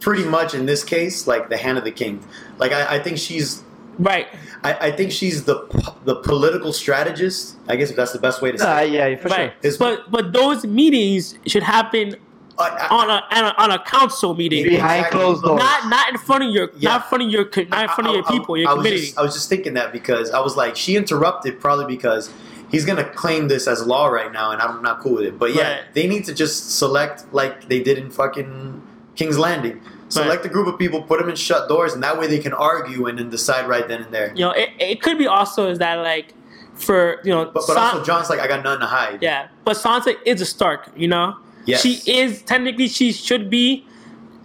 [0.01, 2.21] pretty much in this case like the hand of the king.
[2.59, 3.63] Like I, I think she's
[3.99, 4.27] right.
[4.65, 5.67] I, I think she's the
[6.05, 7.57] the political strategist.
[7.69, 8.65] I guess if that's the best way to say.
[8.65, 8.89] Nah, it.
[8.89, 9.53] Uh, yeah, for Right.
[9.63, 12.17] It's- But but those meetings should happen
[12.59, 14.65] I- I- on a on a, council meeting.
[14.65, 15.59] Behind closed doors.
[15.61, 16.91] Not not in front of your Yeah.
[16.91, 18.75] not in front of your not in front of your I- I- people, your I
[18.75, 18.87] was.
[18.87, 22.31] Just, I was just thinking that because I was like, she interrupted probably because
[22.71, 25.39] he's gonna claim this as law right now, and I'm not cool with it.
[25.39, 25.81] But yeah, Right.
[25.95, 28.83] they need to just select like they did in fucking
[29.17, 29.81] King's Landing.
[30.13, 32.53] Select a group of people, put them in shut doors, and that way they can
[32.53, 34.33] argue and then decide right then and there.
[34.35, 36.35] you know, it, it could be also is that like
[36.75, 39.23] for you know But, but San- also, Jon's like, I got nothing to hide.
[39.23, 41.37] Yeah, but Sansa is a Stark, you know.
[41.65, 41.81] Yes.
[41.83, 43.87] She is technically she should be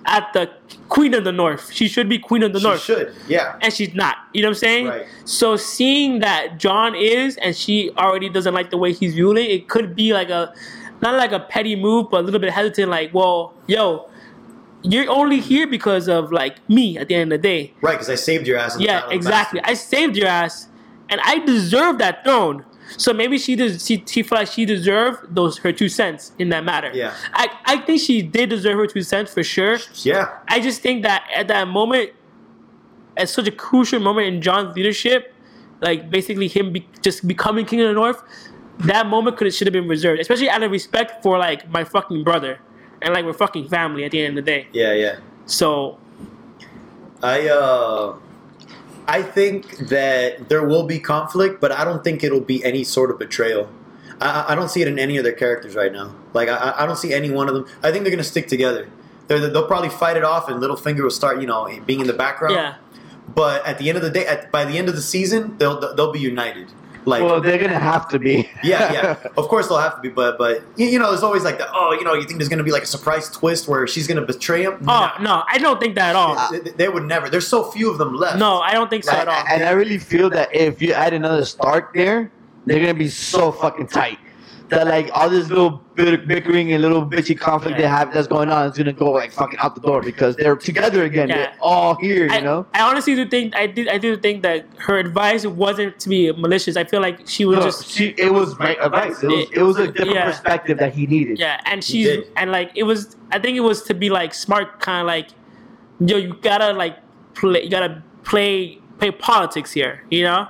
[0.06, 0.49] at the
[0.88, 1.71] Queen of the North.
[1.73, 2.82] She should be Queen of the north.
[2.82, 3.30] she North, should.
[3.30, 3.58] Yeah.
[3.62, 4.15] and she's not.
[4.34, 4.88] You know what I'm saying?
[4.88, 5.06] Right.
[5.25, 9.67] So seeing that Jon is, and she already doesn't like the way he's ruling, it
[9.67, 10.53] could be like a
[11.01, 12.89] not like a petty move, but a little bit hesitant.
[12.89, 14.10] Like, well, yo,
[14.91, 16.97] you're only here because of like me.
[16.97, 18.76] At the end of the day, Right, because I saved your ass.
[18.76, 19.62] in yeah, exactly.
[19.63, 20.67] I saved your ass,
[21.10, 22.65] and I deserve that throne.
[22.97, 23.86] So maybe she does.
[23.86, 26.89] She, she felt like she deserved those her two cents in that matter.
[26.93, 27.13] Yeah.
[27.34, 29.80] I I think she did deserve her two cents for sure.
[30.04, 30.38] Yeah.
[30.47, 32.12] I just think that at that moment,
[33.17, 35.34] at such a crucial moment in Jon's leadership,
[35.82, 38.23] like basically him be, just becoming king of the north,
[38.80, 42.23] that moment could should have been reserved, especially out of respect for like my fucking
[42.23, 42.60] brother
[43.01, 44.67] and like we're fucking family at the end of the day.
[44.73, 45.19] Yeah, yeah.
[45.45, 45.97] So
[47.23, 48.15] I uh
[49.07, 53.10] I think that there will be conflict, but I don't think it'll be any sort
[53.10, 53.69] of betrayal.
[54.19, 56.13] I, I- don't see it in any of their characters right now.
[56.33, 57.65] Like I, I don't see any one of them.
[57.83, 58.89] I think they're gonna stick together.
[59.27, 62.13] They're, they'll probably fight it off, and Littlefinger will start, you know, being in the
[62.13, 62.55] background.
[62.55, 62.75] yeah,
[63.36, 65.79] But at the end of the day, at, by the end of the season, they'll
[65.95, 66.67] they'll be united.
[67.07, 68.49] Like well, they're gonna have to be.
[68.63, 69.15] yeah, yeah.
[69.37, 71.65] Of course they'll have to be, but but you you know, there's always like the
[71.73, 74.25] oh, you know, you think there's gonna be like a surprise twist where she's gonna
[74.25, 74.83] betray him?
[74.89, 76.51] Oh no, I don't think that at all.
[76.51, 77.29] They, they would never.
[77.29, 78.37] There's so few of them left.
[78.37, 79.41] No, I don't think so at all.
[79.49, 82.29] and I really feel that if you add another Stark there,
[82.65, 84.19] they're gonna be so fucking tight.
[84.69, 88.49] That like all this little bit bickering and little bitchy conflict they have that's going
[88.49, 91.30] on is gonna go like fucking out the door because they're together again.
[91.30, 91.36] Yeah.
[91.38, 92.65] They're all here, you I, know.
[92.73, 96.32] I honestly do think I did I do think that her advice wasn't to be
[96.34, 96.75] malicious.
[96.75, 99.23] I feel like she was No, just she, it was right advice.
[99.23, 100.25] It was, It- it was a different yeah.
[100.25, 101.39] perspective that he needed.
[101.39, 104.34] yeah, and He she's and like it was I think it was to be like
[104.34, 105.30] smart, kind of like
[105.99, 106.97] yo, you gotta like
[107.36, 110.45] play, you gotta play play politics here, you know,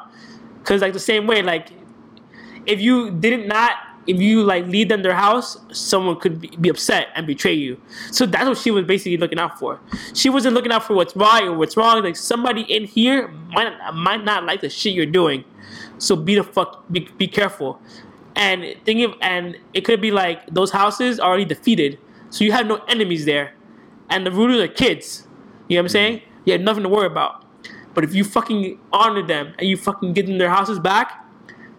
[0.58, 1.70] because like the same way like
[2.66, 3.76] if you didn't not
[4.08, 7.80] if you like lead them their house, someone could be, be upset and betray you.
[8.12, 9.80] So that's what she was basically looking out for.
[10.14, 12.02] She wasn't looking out for what's right or what's wrong.
[12.04, 15.44] Like somebody in here might might not like the shit you're doing,
[15.98, 17.80] so be the fuck be, be careful.
[18.36, 22.52] And think of and it could be like those houses are already defeated, so you
[22.54, 23.54] have no enemies there,
[24.10, 25.28] and the rulers are kids.
[25.68, 26.18] You know what I'm saying?
[26.18, 26.42] Mm-hmm.
[26.46, 27.44] You have nothing to worry about.
[27.94, 31.26] But if you fucking honor them and you fucking give them their houses back,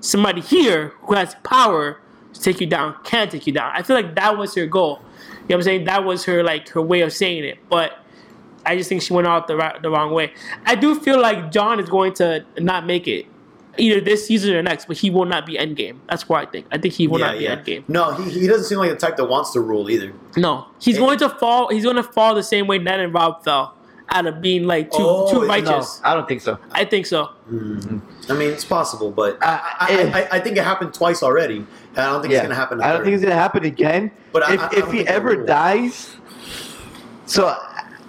[0.01, 2.01] somebody here who has power
[2.35, 3.73] take you down can take you down.
[3.75, 5.01] I feel like that was her goal.
[5.01, 5.85] You know what I'm saying?
[5.85, 7.59] That was her like her way of saying it.
[7.69, 7.93] But
[8.67, 10.33] I just think she went out the right, the wrong way.
[10.67, 13.27] I do feel like Jon is going to not make it.
[13.81, 15.99] Either this season or next, but he will not be endgame.
[16.09, 16.67] That's what I think.
[16.73, 17.57] I think he will yeah, not be yeah.
[17.57, 17.89] endgame.
[17.89, 20.13] No, he, he doesn't seem like the type that wants to rule either.
[20.37, 20.99] No, he's Eh.
[20.99, 21.69] going to fall.
[21.69, 23.78] He's going to fall the same way Ned and Robb fell
[24.11, 25.41] out of being like too Oh, too no.
[25.43, 26.01] No, righteous.
[26.05, 26.59] I don't think so.
[26.73, 27.31] I think so.
[27.51, 28.31] Mm-hmm.
[28.31, 31.67] I mean, it's possible, but I, I, I, I think it happened twice already.
[31.97, 32.81] I don't think it's going to happen.
[32.81, 33.05] a I don't third.
[33.05, 34.11] think it's gonna happen again.
[34.33, 36.17] But if I- I if he ever dies,
[37.27, 37.55] so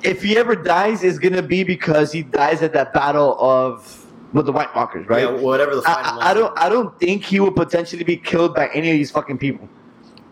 [0.04, 4.46] if he ever dies, it's gonna be because he dies at that battle of with
[4.46, 5.24] the White Walkers, right?
[5.24, 6.36] Yeah, whatever the final I, I, one I is.
[6.38, 6.60] don't.
[6.60, 9.68] I don't think he will potentially be killed by any of these fucking people.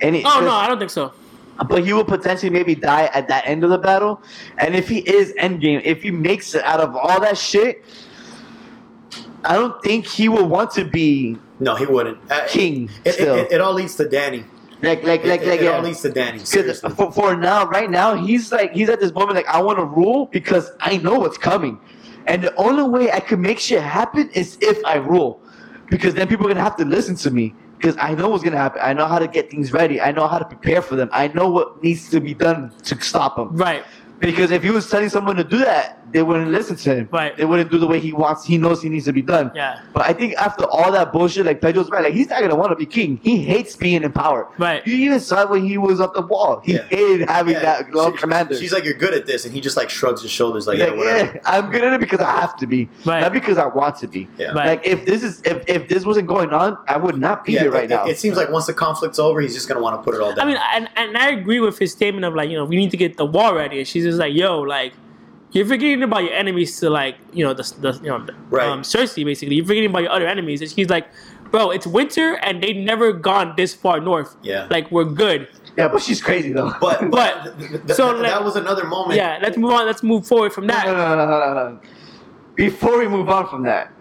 [0.01, 0.23] Any?
[0.23, 1.11] Oh no, I don't think so.
[1.67, 4.21] But he will potentially maybe die at that end of the battle.
[4.57, 7.83] And if he is endgame, if he makes it out of all that shit,
[9.43, 12.19] I don't think he will want to be No, he wouldn't.
[12.29, 13.35] Uh, king It, it, still.
[13.35, 14.43] it, it all leads to Dany.
[14.81, 15.71] like, like, like, it, like, it yeah.
[15.71, 16.45] all leads to Dany.
[16.45, 16.89] Seriously.
[16.91, 19.85] for, for now, right now, he's like he's at this moment like I want to
[19.85, 21.79] rule because I know what's coming,
[22.27, 25.41] and the only way I can make shit happen is if I rule,
[25.89, 28.57] because then people are gonna have to listen to me because I know what's gonna
[28.57, 28.81] happen.
[28.83, 30.01] I know how to get things ready.
[30.01, 31.09] I know how to prepare for them.
[31.11, 33.55] I know what needs to be done to stop them.
[33.55, 33.85] Right.
[34.19, 37.09] Because if he was telling someone to do that, they wouldn't listen to him.
[37.11, 37.35] Right.
[37.35, 38.45] They wouldn't do the way he wants.
[38.45, 39.51] He knows he needs to be done.
[39.53, 39.81] Yeah.
[39.93, 42.71] But I think after all that bullshit, like Pedro's right, like he's not gonna want
[42.71, 43.19] to be king.
[43.21, 44.47] He hates being in power.
[44.57, 44.85] Right.
[44.87, 46.61] You even saw it when he was up the wall.
[46.63, 46.83] He Yeah.
[46.83, 48.55] hated having Yeah, that long she- commander.
[48.55, 50.85] She's like, "You're good at this," and he just like shrugs his shoulders, like, He's
[50.85, 53.19] "Yeah, like, whatever." yeah, I'm good at it because I have to be, Right.
[53.21, 54.27] not because I want to be.
[54.39, 54.47] Yeah.
[54.53, 54.65] Right.
[54.67, 57.63] Like if this is if, if this wasn't going on, I would not be Yeah,
[57.63, 58.05] here right it, now.
[58.05, 60.33] It, seems like once the conflict's over, he's just gonna want to put it all
[60.33, 60.47] down.
[60.47, 62.91] I mean, and, and I agree with his statement of like, you know, we need
[62.91, 63.83] to get the wall ready.
[63.83, 64.93] She's just like, yo, like,
[65.51, 68.67] you're forgetting about your enemies to like, you know, the, the you know, Right.
[68.67, 69.55] um, Cersei basically.
[69.55, 70.61] You're forgetting about your other enemies.
[70.61, 71.07] And she's like,
[71.51, 74.35] bro, it's winter and they've never gone this far north.
[74.43, 74.67] Yeah.
[74.69, 75.47] Like we're good.
[75.77, 76.73] yeah, but she's crazy though.
[76.81, 79.15] but But- but th- th- so, th- that was another moment.
[79.17, 79.39] Yeah.
[79.41, 79.85] Let's move on.
[79.85, 80.85] Let's move forward from that.
[80.85, 81.79] no, no, no, no, no, no.
[82.55, 83.91] Before we move on from that,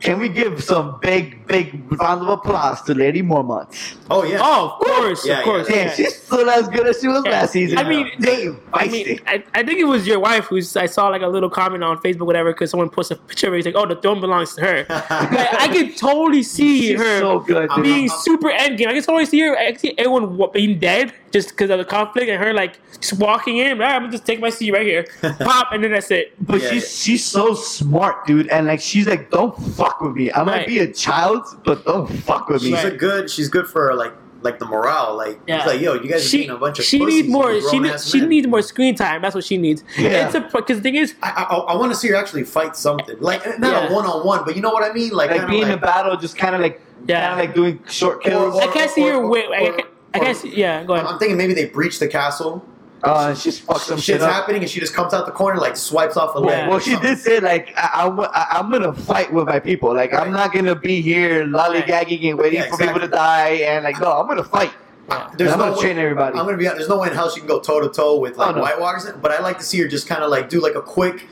[0.00, 3.96] can we give some big, big round of applause to Lady Mormont?
[4.10, 4.38] Oh yeah.
[4.40, 5.68] Oh, of course, Yeah, of course.
[5.70, 5.76] yeah.
[5.76, 5.94] Damn, yeah.
[5.94, 7.30] she's still as good as she was Yeah.
[7.30, 7.78] last season.
[7.78, 8.92] I mean, damn, I feisty.
[9.06, 10.76] mean, I, I think it was your wife who's.
[10.76, 13.52] I saw like a little comment on Facebook, whatever, because someone posted a picture of
[13.52, 13.56] her.
[13.56, 17.18] He's like, "Oh, the throne belongs to her." like, I could totally see she's her
[17.20, 17.70] so good.
[17.70, 17.84] I'm- dude.
[17.84, 18.88] being I'm- super endgame.
[18.88, 19.56] I can totally see her.
[19.56, 23.14] I can see everyone being dead just because of the conflict, and her like just
[23.20, 23.80] walking in.
[23.80, 25.06] "Ah, I'm gonna just take my seat right here,
[25.40, 26.34] pop, and then that's it.
[26.44, 27.04] But Yeah, she's yeah.
[27.12, 30.32] she's so smart, dude, and like she's like, don't fuck with me.
[30.32, 30.66] I might Right.
[30.66, 32.70] be a child, but don't fuck with me.
[32.70, 32.92] she's Right.
[32.92, 33.30] a good.
[33.30, 34.12] She's good for like
[34.42, 35.16] like the morale.
[35.16, 35.56] Like Yeah.
[35.58, 37.52] he's like, "Yo, you guys are She being a bunch of she needs more.
[37.54, 39.20] She grown-ass needs she men." needs more screen time.
[39.22, 39.82] That's what she needs.
[39.98, 40.26] Yeah.
[40.26, 42.76] It's a because the thing is, I, I, I want to see her actually fight
[42.76, 43.88] something, like not Yeah.
[43.88, 45.70] a one on one, but you know what I mean, like, like kinda being in
[45.70, 47.20] a battle, just kind of like Yeah.
[47.28, 48.54] kind of like doing short kills.
[48.54, 49.14] Or- I can't see her.
[49.14, 50.44] or- Wait, I, or- can't- I can't.
[50.44, 51.06] Yeah, go ahead.
[51.06, 52.64] I'm thinking maybe they breach the castle.
[53.04, 54.32] uh, and she's fucked some shit Shit's up.
[54.32, 56.50] happening, and she just comes out the corner, like swipes off a leg.
[56.58, 56.66] Yeah.
[56.66, 59.94] or Well, she did say like I, I, I- I'm gonna fight with my people.
[59.94, 63.48] Like I'm not gonna be here lollygagging and waiting Yeah, for people to die.
[63.68, 64.72] And like no, I'm gonna fight.
[65.08, 65.30] Yeah.
[65.36, 66.38] There's I'm no gonna way- train everybody.
[66.38, 66.64] I'm gonna be.
[66.64, 68.62] There's no way in hell she can go toe to toe with like Oh, no.
[68.62, 69.06] White Walkers.
[69.20, 71.26] But I like to see her just kind of like do like a quick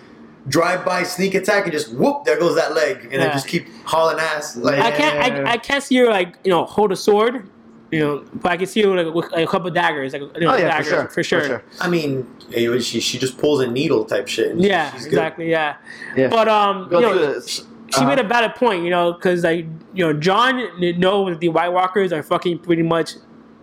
[0.47, 3.19] drive-by sneak attack and just whoop, there goes that leg, and Yeah.
[3.21, 4.57] then just keep hauling ass.
[4.57, 5.47] Like I can't.
[5.47, 7.49] I, I can't see her like you know hold a sword,
[7.95, 8.25] you know.
[8.35, 10.57] But I can see her like with like, a couple daggers, like you know, Oh
[10.57, 11.65] yeah, daggers for sure, for sure.
[11.81, 12.27] I mean,
[12.81, 14.53] she she just pulls a needle type shit.
[14.53, 15.51] and she- Yeah, she's exactly.
[15.51, 15.77] Yeah.
[16.17, 16.29] Yeah.
[16.29, 17.65] But um, Go you know, she, she
[17.97, 18.07] Uh-huh.
[18.09, 20.55] made a valid point, you know, because like you know, Jon
[20.99, 23.15] knows that the White Walkers are fucking pretty much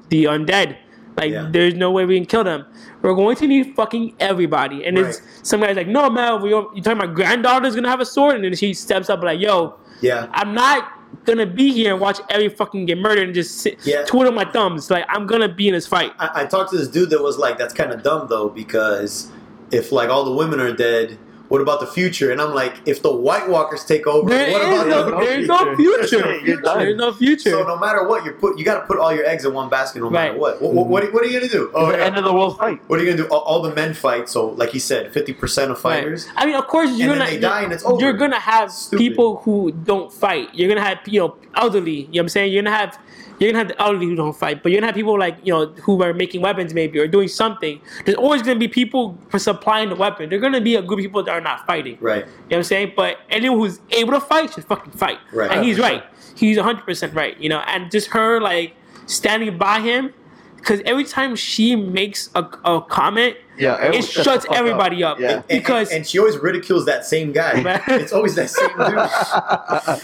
[0.10, 0.78] the undead.
[1.18, 1.48] Like, Yeah.
[1.52, 2.66] there's no way we can kill them.
[3.02, 4.86] We're going to need fucking everybody.
[4.86, 5.28] And it's Right.
[5.44, 8.36] some guys like, no man, we don't, you talking my granddaughter's gonna have a sword,
[8.36, 10.90] and then she steps up like, yo, Yeah, I'm not
[11.26, 14.04] gonna be here and watch every fucking get murdered and just sit, Yeah.
[14.06, 14.90] twiddle my thumbs.
[14.90, 16.14] Like, I'm gonna be in this fight.
[16.20, 19.32] I, I talked to this dude that was like, "That's kind of dumb though, because
[19.72, 21.18] if like all the women are dead."
[21.52, 22.32] What about the future?
[22.32, 25.26] And I'm like, if the White Walkers take over, There what is about no, the
[25.26, 26.34] there's no future.
[26.46, 26.62] You're.
[26.62, 27.50] There's no future.
[27.50, 29.68] So no matter what, you put you got to put all your eggs in one
[29.68, 30.40] basket, no matter Right.
[30.40, 30.62] what.
[30.62, 31.70] What, what, what, are, what are you gonna do?
[31.76, 32.06] Oh, It's the yeah.
[32.06, 32.80] end of the world fight.
[32.88, 33.28] What are you gonna do?
[33.34, 34.30] All, all the men fight.
[34.30, 35.96] So, like he said, fifty percent of Right.
[36.04, 36.26] fighters.
[36.38, 38.02] I mean, of course, you're And gonna they die and it's over.
[38.02, 39.00] You're gonna have Stupid.
[39.06, 40.48] people who don't fight.
[40.54, 41.92] You're gonna have you know elderly.
[41.92, 42.54] You know what I'm saying?
[42.54, 42.98] You're gonna have
[43.46, 45.52] you're gonna have the elderly who don't fight, but you're gonna have people like you
[45.52, 47.82] know who are making weapons maybe or doing something.
[48.06, 50.30] There's always gonna be people for supplying the weapon.
[50.30, 51.98] There're gonna be a group of people that are not fighting.
[52.00, 52.26] Right.
[52.26, 52.94] You know what I'm saying?
[52.96, 55.20] But anyone who's able to fight should fucking fight.
[55.34, 55.52] Right.
[55.52, 56.04] And he's right.
[56.36, 57.40] He's 100% right.
[57.40, 58.76] You know, and just her like
[59.06, 60.14] standing by him.
[60.58, 64.56] Because every time she makes a, a comment, Yeah, everyone it shuts the shuts fuck
[64.56, 64.60] up.
[64.60, 65.20] everybody up.
[65.20, 65.42] Yeah.
[65.48, 67.82] Because and, and she always ridicules that same guy.
[67.88, 68.70] It's always that same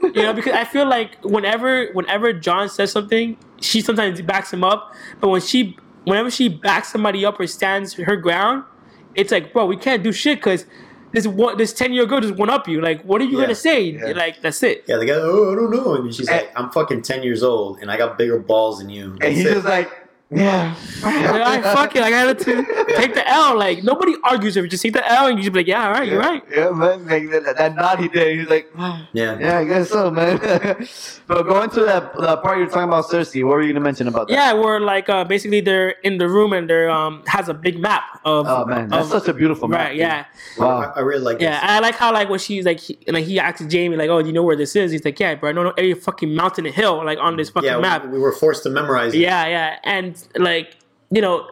[0.00, 0.14] dude.
[0.16, 4.64] you know because i feel like whenever whenever Jon says something she sometimes backs him
[4.64, 8.62] up but when she whenever she backs somebody up or stands her ground,
[9.14, 10.66] it's like, bro, we can't do shit because
[11.12, 12.82] this one, this ten year girl just one up you.
[12.82, 13.44] Like, what are you Yeah.
[13.44, 13.80] gonna say?
[13.82, 14.08] Yeah.
[14.08, 14.84] Like, that's it.
[14.86, 15.94] Yeah, the guy, oh, I don't know.
[15.94, 18.90] And she's And- like, I'm fucking 10 years old and I got bigger balls than
[18.90, 19.16] you.
[19.22, 19.54] And he's it.
[19.54, 19.88] just like,
[20.34, 20.74] yeah.
[21.02, 22.02] Like, all right, fuck it.
[22.02, 23.58] I gotta t- take the L.
[23.58, 24.68] Like, nobody argues if you.
[24.68, 26.42] Just take the L and you just be like, yeah, all right, you're right.
[26.50, 27.06] Yeah, man.
[27.06, 28.38] Like that, that nod he did.
[28.38, 28.70] He's like,
[29.12, 29.38] yeah.
[29.38, 30.38] yeah, I guess so, man.
[31.26, 34.08] but going to that, that part you're talking about Cersei, what were you gonna mention
[34.08, 34.34] about that?
[34.34, 37.78] Yeah, where like uh, basically they're in the room and they're um has a big
[37.78, 39.80] map of Oh man, that's of, such a beautiful map.
[39.80, 40.00] right, dude.
[40.00, 40.24] yeah.
[40.58, 40.78] Wow.
[40.80, 41.70] I, I really like Yeah, this.
[41.70, 44.26] I like how like when she's like, he, like he asks Jaime like, "Oh, do
[44.26, 46.66] you know where this is?" He's like, "Yeah, bro, I don't know every fucking mountain
[46.66, 49.18] and hill like on this fucking yeah, map." we, we were forced to memorize it.
[49.18, 50.76] Yeah, yeah, and like
[51.10, 51.48] you know,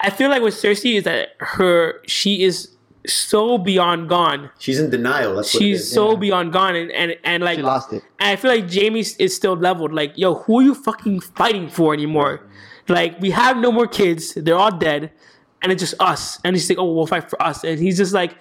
[0.00, 2.68] I feel like with Cersei is that her she is
[3.06, 4.50] so beyond gone.
[4.58, 5.36] She's in denial.
[5.36, 5.90] That's She's is.
[5.92, 6.18] so yeah.
[6.18, 8.02] beyond gone, and and and like She lost it.
[8.20, 9.92] and I feel like Jaime is still leveled.
[9.92, 12.48] Like, yo, who are you fucking fighting for anymore?
[12.88, 14.34] Like, we have no more kids.
[14.34, 15.12] They're all dead.
[15.62, 16.40] And it's just us.
[16.44, 17.62] And he's like, oh, we'll fight for us.
[17.62, 18.34] And he's just like,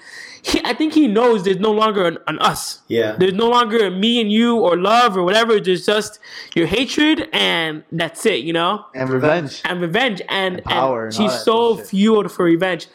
[0.43, 2.81] he, I think he knows there's no longer an, an us.
[2.87, 3.15] Yeah.
[3.17, 5.59] There's no longer a me and you or love or whatever.
[5.59, 6.19] There's just
[6.55, 8.85] your hatred and that's it, you know?
[8.95, 9.61] And revenge.
[9.65, 11.87] and revenge and, and, power and all she's so bullshit.
[11.87, 12.87] fueled for revenge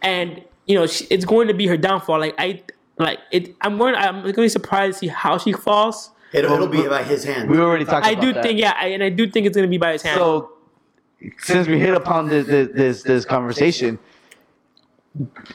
[0.00, 2.62] and you know she, it's going to be her downfall like i
[2.98, 6.52] like it i'm going i'm going to be surprised to see how she falls It'll,
[6.54, 7.50] it'll be by his hand.
[7.50, 8.42] We already talked i about do that.
[8.42, 10.52] think yeah I, and i do think it's going to be by his hand So,
[11.38, 13.98] since we hit upon this this this, this conversation,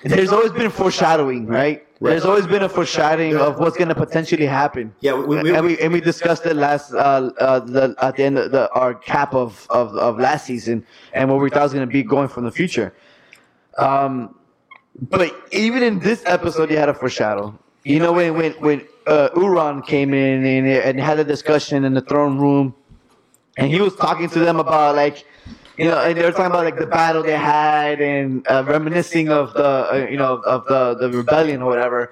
[0.04, 1.84] there's always been foreshadowing, right?
[2.00, 4.93] There's always been a foreshadowing of what's going to potentially happen.
[5.00, 8.24] Yeah, we- we- and we and we discussed it last uh, uh the at the
[8.24, 11.74] end of the our cap of of, of last season and what we thought was
[11.74, 12.93] going to be going from the future.
[13.80, 14.36] Um,
[15.10, 17.58] but even in this episode, you had a foreshadow.
[17.84, 21.93] You know when when when uh, Euron came in and, and had a discussion in
[21.96, 22.76] the throne room,
[23.58, 25.26] and he was talking to them about like,
[25.78, 29.30] you know, and they were talking about like the battle they had and uh, reminiscing
[29.30, 32.12] of the uh, you know of the the rebellion or whatever.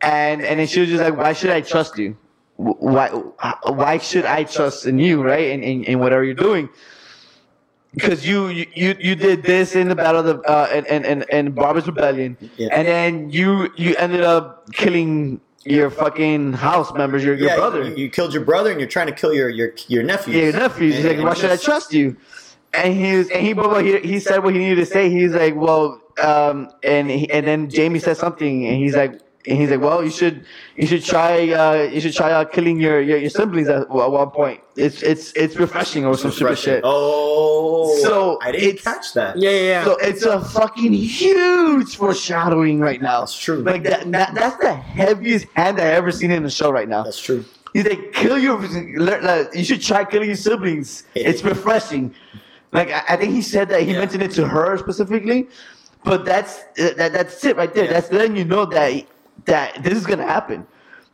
[0.00, 2.16] And and then she was just like, why should I trust you?
[2.56, 5.50] Why why should I trust in you, right?
[5.50, 6.68] In in, in whatever you're doing.
[7.94, 11.26] Because you, you you did this in the battle of the uh, and and and,
[11.30, 12.68] and Barber's rebellion, Yeah.
[12.72, 17.84] and then you you ended up killing your fucking house members, your your yeah, brother.
[17.84, 20.34] You, you killed your brother and you're trying to kill your your your nephew.
[20.34, 20.90] Yeah, your nephew.
[20.90, 22.16] He's like, why should I trust you?
[22.74, 25.10] And he was, and he, but what he, he said what he needed to say.
[25.10, 29.58] He's like, well, um, and he, and then Jaime said something, and he's like, and
[29.58, 33.00] he's like, well, you should, you should try, uh, you should try uh, killing your,
[33.02, 34.60] your your siblings at, at one point.
[34.76, 36.80] It's it's it's refreshing or some stupid shit.
[36.84, 39.36] Oh, So, I didn't it's- catch that.
[39.36, 43.20] yeah yeah yeah So it's a fucking huge foreshadowing right now.
[43.20, 43.62] That's true.
[43.62, 47.02] Like that, that that's the heaviest hand I ever seen in the show right now.
[47.02, 47.44] That's true.
[47.74, 48.62] He's like, kill your.
[49.54, 51.04] You should try killing your siblings.
[51.14, 52.14] It's refreshing.
[52.72, 53.98] Like I, I think he said that he Yeah.
[54.00, 55.48] mentioned it to her specifically,
[56.04, 57.84] but that's that, that's it right there.
[57.84, 57.92] Yeah.
[57.92, 59.04] That's letting you know that
[59.44, 60.66] that this is gonna happen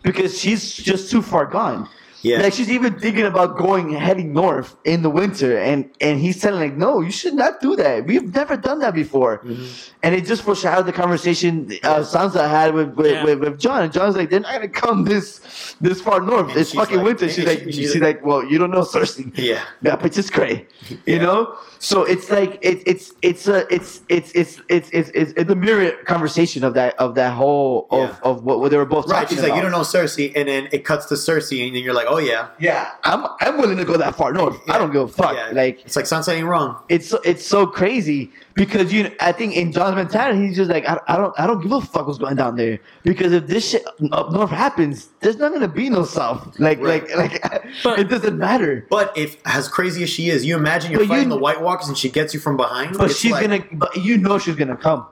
[0.03, 1.89] because she's just too far gone.
[2.23, 2.39] Yeah.
[2.43, 6.61] Like she's even thinking about going heading north in the winter, and and he's telling
[6.61, 8.07] like, no, you should not do that.
[8.07, 9.93] We've never done that before, Mm-hmm.
[10.03, 13.25] and it just foreshadowed the conversation uh, Sansa had with with, Yeah.
[13.25, 13.83] with with Jon.
[13.85, 16.49] And Jon's like, they're not gonna come this this far north.
[16.51, 17.29] And it's fucking like- winter.
[17.29, 19.31] She's like, she's she's, like- like, well, you don't know Cersei.
[19.39, 19.63] Yeah.
[19.83, 20.67] That bitch is cray.
[20.89, 21.19] You Yeah.
[21.23, 21.57] know?
[21.79, 25.55] So it's like it, it's it's a it's it's it's it's it's it's, it's the
[25.55, 28.17] mirror conversation of that of that whole of, Yeah.
[28.31, 29.29] of what, what they were both Right.
[29.29, 31.95] She's like, you don't know Cersei, and then it cuts to Cersei, and then you're
[31.95, 32.49] like, oh yeah.
[32.59, 34.57] Yeah, I'm I'm willing to go that far north.
[34.69, 35.35] I don't give a fuck.
[35.37, 35.51] Yeah.
[35.53, 36.83] Like it's like Sansa ain't wrong.
[36.89, 40.89] it's so- it's so crazy because you I think in Jon's mentality he's just like
[40.89, 43.71] I, I don't I don't give a fuck what's going down there because if this
[43.71, 47.09] shit up north happens there's not gonna be no south like Right.
[47.17, 48.87] like like But- it doesn't matter.
[48.91, 51.61] But if as crazy as she is, you imagine you're But you- fighting the White
[51.61, 52.97] Walkers and she gets you from behind.
[52.99, 55.07] But she's like- gonna but you know she's gonna come.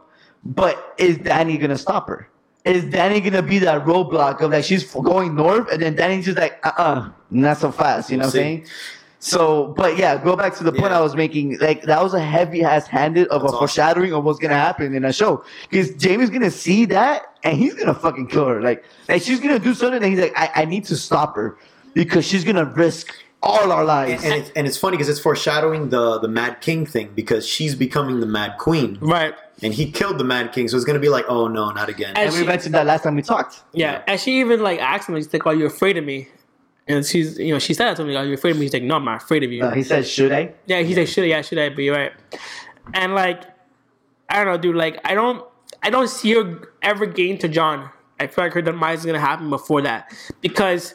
[0.44, 2.28] But is Dany gonna stop her?
[2.66, 6.36] Is Dany gonna be that roadblock of like she's going north and then Dany's just
[6.38, 8.66] like uh uh not so fast, you know We'll what I'm saying?
[9.18, 10.98] So, but yeah, go back to the point Yeah.
[10.98, 11.58] I was making.
[11.58, 13.58] Like that was a heavy ass handed of That's a awesome.
[13.58, 15.44] foreshadowing of what's gonna happen in that show.
[15.68, 18.60] Because Jaime's gonna see that and he's gonna fucking kill her.
[18.60, 21.56] Like, like she's gonna do something and he's like, I, I need to stop her
[21.94, 24.22] because she's gonna risk all our lives.
[24.24, 27.46] and, and, it's, and it's funny because it's foreshadowing the the Mad King thing because
[27.46, 30.98] she's becoming the Mad Queen, right and he killed the Mad King, so it's gonna
[30.98, 32.14] be like, oh no, not again.
[32.16, 33.62] And And we mentioned that last time we talked.
[33.72, 36.28] yeah and she even like asked him she's like are you afraid of me
[36.88, 38.72] and she's you know she said that to me are you afraid of me he's
[38.72, 41.08] like no I'm not afraid of you Uh, he said, "Should I?" Yeah, he's like,
[41.08, 41.28] should I?
[41.28, 41.68] Yeah, should I?
[41.70, 42.12] But you're right.
[42.94, 43.42] And like,
[44.28, 44.76] I don't know, dude.
[44.76, 45.44] Like, I don't,
[45.82, 47.90] I don't see her ever getting to Jon.
[48.20, 50.94] I feel like her demise is gonna happen before that because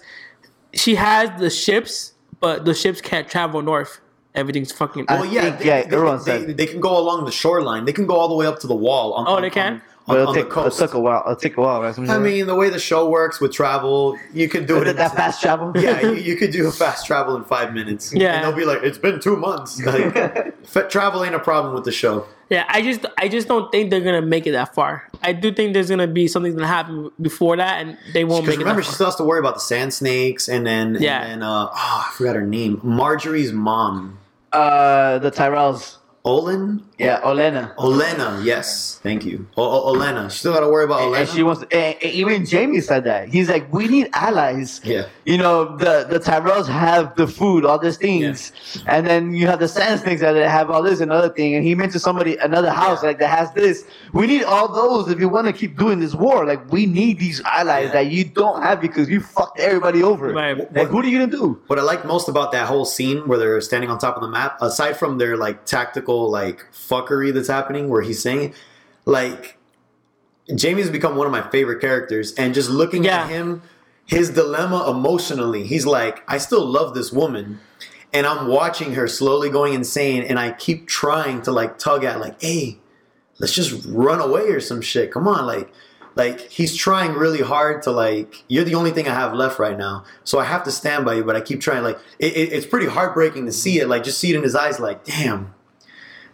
[0.74, 3.99] she has the ships, but the ships can't travel north.
[4.34, 5.06] Everything's fucking.
[5.10, 7.32] I Well, yeah, think, they, yeah, they- everyone they, said- they, can go along the
[7.32, 7.86] shoreline.
[7.86, 9.14] They can go all the way up to the wall.
[9.14, 9.74] On, Oh, on- they can?
[9.74, 11.22] on, But on, it'll the take, it'll take a while.
[11.26, 11.82] It'll take a while.
[11.82, 12.00] Right?
[12.10, 15.16] I mean, the way the show works with travel, you could do it in that
[15.16, 15.74] fast travel.
[15.82, 18.14] Yeah, you, you could do a fast travel in five minutes.
[18.14, 18.36] Yeah.
[18.36, 21.92] and they'll be like, "It's been two months." Like, travel ain't a problem with the
[21.92, 22.26] show.
[22.50, 25.08] Yeah, I just I just don't think they're gonna make it that far.
[25.24, 28.58] I do think there's gonna be something gonna happen before that, and they won't make
[28.58, 28.64] remember, it.
[28.66, 31.22] Remember, she still has to worry about the sand snakes, and then Yeah.
[31.22, 32.78] and then uh, oh, I forgot her name.
[32.84, 34.18] Margaery's mom,
[34.54, 35.97] uh, the Tyrells.
[36.24, 37.76] Olin, Yeah, Olenna.
[37.76, 38.43] Olenna.
[38.43, 39.47] Yes, thank you.
[39.58, 40.30] O- o- Olenna.
[40.32, 41.20] She still got to worry about And, Olenna.
[41.22, 41.62] and she wants.
[41.72, 43.30] And, and even Jaime said that.
[43.30, 44.82] He's like, we need allies.
[44.84, 45.08] yeah.
[45.26, 48.82] You know, the the Tyrells have the food, all these things, yeah.
[48.95, 51.56] and then you have the Sand things that have all this and another thing.
[51.56, 53.10] And he mentioned somebody another house Yeah.
[53.10, 53.86] like that has this.
[54.14, 56.45] We need all those if you want to keep doing this war.
[56.45, 57.91] Like we need these allies Yeah.
[57.93, 60.34] that you don't have because you fucked everybody over.
[60.34, 60.58] Right.
[60.74, 61.62] Like what are you gonna do?
[61.68, 64.30] What I liked most about that whole scene where they're standing on top of the
[64.30, 68.54] map, aside from their like tactical like fuckery that's happening, where he's saying,
[69.06, 69.58] like,
[70.50, 73.22] Jaime's become one of my favorite characters, and just looking Yeah.
[73.24, 73.62] at him,
[74.06, 77.60] his dilemma emotionally, he's like, I still love this woman,
[78.12, 82.20] and I'm watching her slowly going insane, and I keep trying to like tug at
[82.20, 82.80] like, hey,
[83.39, 85.12] let's just run away or some shit.
[85.12, 85.72] Come on, like.
[86.14, 89.78] Like he's trying really hard to like you're the only thing I have left right
[89.78, 91.24] now, so I have to stand by you.
[91.24, 91.84] But I keep trying.
[91.84, 93.88] Like it, it, it's pretty heartbreaking to see it.
[93.88, 94.78] Like just see it in his eyes.
[94.78, 95.54] Like damn,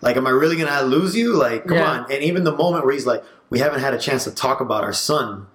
[0.01, 1.33] like am I really gonna lose you?
[1.35, 1.89] Like come Yeah.
[1.91, 2.11] on.
[2.11, 4.83] And even the moment where he's like, we haven't had a chance to talk about
[4.83, 5.47] our son.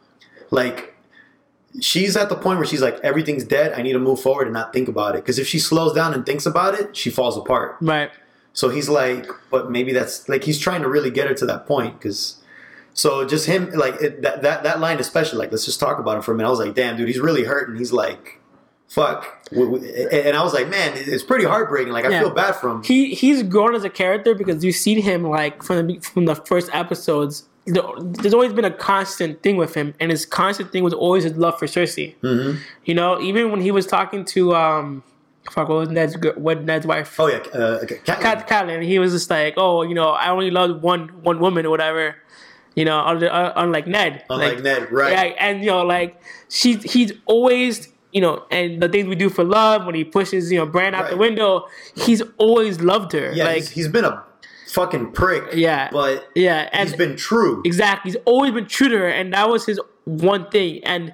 [0.50, 0.94] Like
[1.80, 3.72] she's at the point where she's like, everything's dead.
[3.72, 5.22] I need to move forward and not think about it.
[5.22, 7.76] Because if she slows down and thinks about it, she falls apart.
[7.80, 8.10] Right.
[8.52, 11.66] So he's like, but maybe that's like he's trying to really get her to that
[11.66, 12.38] point because.
[12.94, 16.18] So just him like it, that that that line especially like let's just talk about
[16.18, 16.48] it for a minute.
[16.48, 17.76] I was like, damn, dude, he's really hurting.
[17.76, 18.38] He's like,
[18.92, 21.92] fuck, and I was like, man, it's pretty heartbreaking.
[21.92, 22.20] Like I Yeah.
[22.20, 22.82] feel bad for him.
[22.82, 26.34] He he's grown as a character because you've seen him like from the from the
[26.34, 27.44] first episodes.
[27.66, 31.22] there- There's always been a constant thing with him, and his constant thing was always
[31.24, 32.14] his love for Cersei.
[32.20, 32.52] hmm
[32.84, 35.02] You know, even when he was talking to um,
[35.50, 37.18] fuck, what was Ned's what Ned's wife?
[37.20, 37.98] Oh yeah, uh, okay.
[38.04, 38.20] Catelyn.
[38.20, 38.82] Cat Catelyn.
[38.82, 42.16] He was just like, oh, you know, I only loved one one woman or whatever.
[42.74, 43.22] You know, un-
[43.62, 44.24] unlike Ned.
[44.30, 45.12] Unlike Like, Ned, right?
[45.12, 49.28] Yeah, and you know, like she, he's always, you know, and the things we do
[49.30, 53.32] for love when he pushes, you know, Bran out the window, he's always loved her.
[53.32, 54.22] Yeah, like, he's, he's been a
[54.68, 55.44] fucking prick.
[55.54, 55.88] Yeah.
[55.90, 57.62] but yeah, and he's been true.
[57.64, 60.84] exactly, he's always been true to her, and that was his one thing.
[60.84, 61.12] And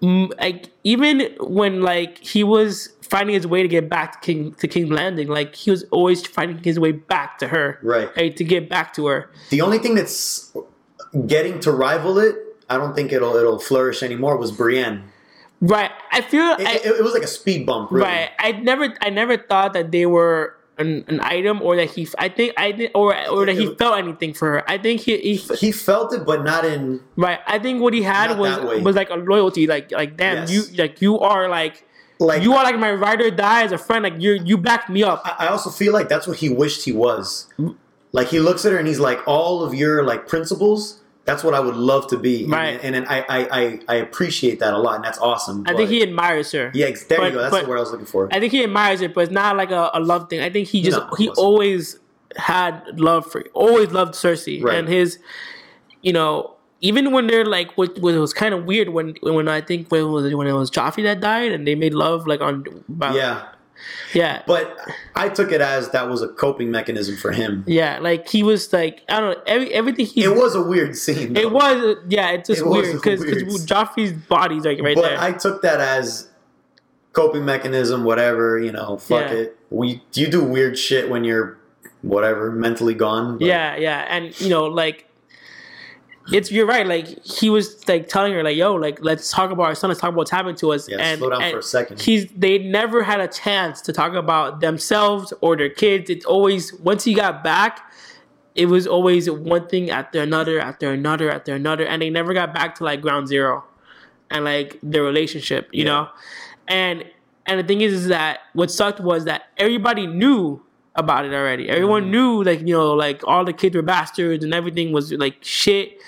[0.00, 4.68] like, even when like he was finding his way to get back to King to
[4.68, 8.16] King's Landing, like he was always finding his way back to her, Right.
[8.16, 9.30] Like, to get back to her.
[9.50, 10.52] The only thing that's
[11.26, 12.36] getting to rival it,
[12.68, 14.36] I don't think it'll it'll flourish anymore.
[14.36, 15.10] Was Brienne.
[15.60, 15.90] Right.
[16.12, 18.04] I feel It, I, it, it was like a speed bump, really.
[18.06, 18.30] right.
[18.38, 22.28] I never I never thought that they were an, an item or that he I
[22.28, 24.70] think I did or or that he felt anything for her.
[24.70, 27.00] I think he, he He felt it, but not in.
[27.16, 27.40] right.
[27.48, 28.76] I think what he had Not that way.
[28.76, 29.66] was was like a loyalty.
[29.66, 30.50] Like like damn Yes.
[30.52, 31.84] you like you are like
[32.20, 34.04] Like you are like my ride or die as a friend.
[34.04, 35.22] Like you you backed me up.
[35.24, 37.48] I I also feel like that's what he wished he was.
[38.12, 41.00] Like he looks at her and he's like, all of your like principles.
[41.28, 42.44] That's what I would love to be.
[42.44, 42.80] And- Right.
[42.82, 45.64] And, then I, I I I appreciate that a lot, and that's awesome.
[45.66, 46.70] I think he admires her.
[46.74, 47.42] Yeah, there but- you go.
[47.50, 48.28] That's word I was looking for.
[48.32, 50.40] I think he admires it, but it's not like a, a love thing.
[50.40, 51.98] I think he just No, he always
[52.36, 54.78] had love for always loved Cersei Right.
[54.78, 55.18] and his
[56.02, 59.60] you know even when they're like what, what was kind of weird when when I
[59.60, 62.40] think when it was when it was Joffrey that died and they made love like
[62.40, 63.48] on about, yeah,
[64.14, 64.76] yeah but
[65.14, 67.64] I took it as that was a coping mechanism for him.
[67.66, 70.96] yeah like he was like I don't know every everything he It was a weird
[70.96, 71.34] scene.
[71.34, 71.40] though.
[71.40, 73.20] it was yeah it's just It weird because.
[73.66, 76.28] Joffrey's body's like right but there But I took that as
[77.12, 78.58] coping mechanism, whatever.
[78.60, 79.32] You know, fuck Yeah.
[79.36, 79.58] it.
[79.70, 81.58] We you do weird shit when you're
[82.02, 83.38] whatever mentally gone.
[83.38, 85.07] but- Yeah, yeah, and you know, like
[86.32, 86.86] it's you're right.
[86.86, 89.88] Like he was like telling her, like, "Yo, like let's talk about our son.
[89.88, 92.00] Let's talk about what's happened to us." Yeah, and, slow down and for a second.
[92.00, 96.10] He's they never had a chance to talk about themselves or their kids.
[96.10, 97.90] It's always once he got back,
[98.54, 102.52] it was always one thing after another, after another, after another, and they never got
[102.54, 103.64] back to like ground zero,
[104.30, 105.90] and like their relationship, you Yeah.
[105.90, 106.08] know,
[106.68, 107.04] and
[107.46, 110.62] and the thing is, is that what sucked was that everybody knew
[110.98, 111.68] about it already.
[111.70, 112.10] Everyone Mm-hmm.
[112.10, 115.98] knew, like you know, like all the kids were bastards and everything was like shit.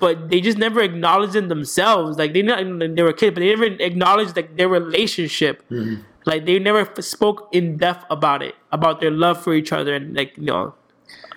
[0.00, 2.16] But they just never acknowledged it themselves.
[2.18, 2.58] Like they not
[2.96, 5.62] they were kids, but they never acknowledged like their relationship.
[5.70, 6.02] Mm-hmm.
[6.24, 9.94] Like they never f- spoke in depth about it, about their love for each other,
[9.94, 10.74] and like you know,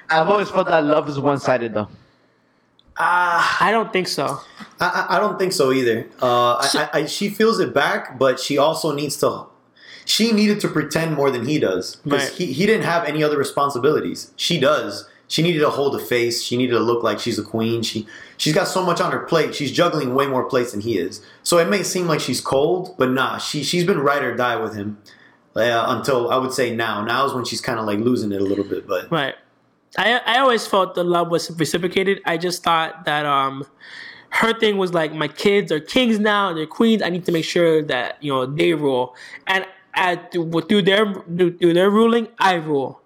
[0.09, 1.87] I've always felt that love is one sided though.
[2.97, 4.39] I don't think so.
[4.79, 6.07] I, I I don't think so either.
[6.21, 9.45] Uh, I, I, I, she feels it back, but she also needs to.
[10.11, 12.37] She needed to pretend more than he does because Right.
[12.39, 14.19] he, he didn't have any other responsibilities.
[14.35, 15.07] She does.
[15.27, 16.43] She needed to hold a face.
[16.43, 17.83] She needed to look like she's a queen.
[17.83, 17.99] She
[18.37, 19.55] she's got so much on her plate.
[19.55, 21.21] She's juggling way more plates than he is.
[21.43, 24.57] So it may seem like she's cold, but nah, she she's been ride or die
[24.57, 24.97] with him
[25.55, 26.95] uh, until I would say now.
[27.05, 28.85] Now is when she's kind of like losing it a little bit.
[28.87, 29.35] But Right.
[29.97, 32.19] I I always felt the love was reciprocated.
[32.25, 33.65] I just thought that um
[34.41, 37.01] her thing was like my kids are kings now, they're queens.
[37.01, 39.15] I need to make sure that you know they rule,
[39.47, 39.65] and
[39.95, 43.01] at through their through their ruling, I rule.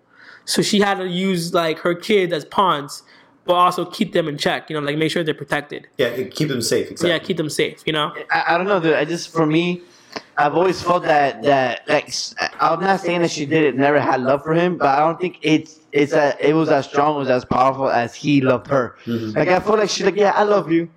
[0.46, 3.04] So she had to use like her kids as pawns,
[3.46, 4.70] but also keep them in check.
[4.70, 5.88] You know, like make sure they're protected.
[5.98, 6.92] yeah, keep them safe.
[6.92, 7.10] Exactly.
[7.10, 7.82] Yeah, keep them safe.
[7.86, 8.14] You know.
[8.32, 8.94] I, I don't know, dude.
[8.94, 9.82] I just for me,
[10.38, 12.14] I've always felt that that like
[12.60, 15.20] I'm not saying that she did it, never had love for him, but I don't
[15.20, 18.98] think it's it's a, it was as strong, was as powerful as he loved her.
[19.06, 19.38] Mm-hmm.
[19.38, 20.90] Like I feel like she's like, yeah, I love you,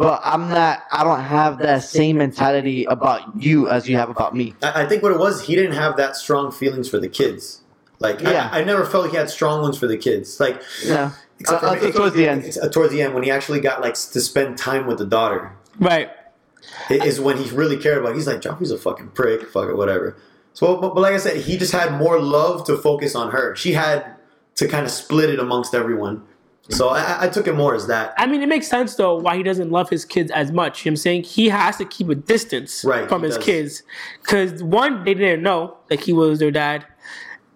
[0.00, 0.82] but I'm not.
[0.90, 4.54] I don't have that same mentality about you as you have about me.
[4.62, 7.60] I, I think what it was, he didn't have that strong feelings for the kids.
[7.98, 8.48] Like Yeah.
[8.50, 10.40] I, I never felt he had strong ones for the kids.
[10.40, 12.56] Like Yeah, except for Uh, uh, me- towards the end.
[12.62, 15.52] uh, towards the end when he actually got like to spend time with the daughter
[15.78, 16.08] Right.
[16.88, 18.12] i- is when he really cared about.
[18.12, 18.16] it.
[18.16, 20.16] He's like Joffrey's a fucking prick, fuck it, whatever.
[20.54, 23.54] So, but, but like I said, he just had more love to focus on her.
[23.54, 24.16] She had
[24.56, 26.22] to kind of split it amongst everyone.
[26.70, 28.14] So I, I- took it more as that.
[28.16, 30.84] I mean, it makes sense though why he doesn't love his kids as much.
[30.84, 31.22] You know what I'm saying?
[31.24, 33.44] He has to keep a distance Right, from his does.
[33.44, 33.82] kids.
[34.22, 36.84] Because one, they didn't know that he was their dad.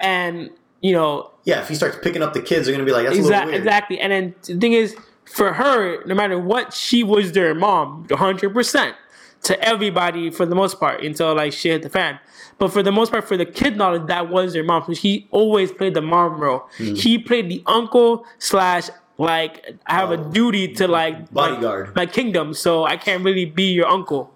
[0.01, 0.51] And,
[0.81, 3.17] you know, Yeah, if he starts picking up the kids, they're gonna be like, that's
[3.19, 3.63] a little exactly, weird.
[3.67, 4.01] exactly.
[4.01, 8.95] And then the thing is, for her, no matter what, she was their mom 100%
[9.43, 12.19] to everybody for the most part until like she hit the fan.
[12.59, 14.85] But for the most part, for the kid knowledge, that was their mom.
[14.87, 16.69] So he always played the mom role.
[16.79, 16.95] Hmm.
[16.95, 18.89] He played the uncle slash
[19.19, 20.31] like I have a Oh.
[20.31, 21.95] duty to like Bodyguard.
[21.95, 24.33] my, my kingdom, so I can't really be your uncle.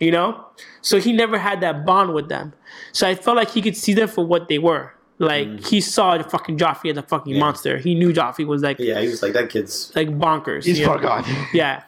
[0.00, 0.44] You know?
[0.82, 2.52] So he never had that bond with them.
[2.92, 4.92] So I felt like he could see them for what they were.
[5.18, 5.56] Like Hmm.
[5.58, 7.78] he saw the fucking Joffrey as a fucking monster.
[7.78, 10.64] He knew Joffrey was like Yeah, he was like that kid's like bonkers.
[10.64, 10.92] He's you know?
[10.92, 11.24] far gone.
[11.54, 11.82] Yeah.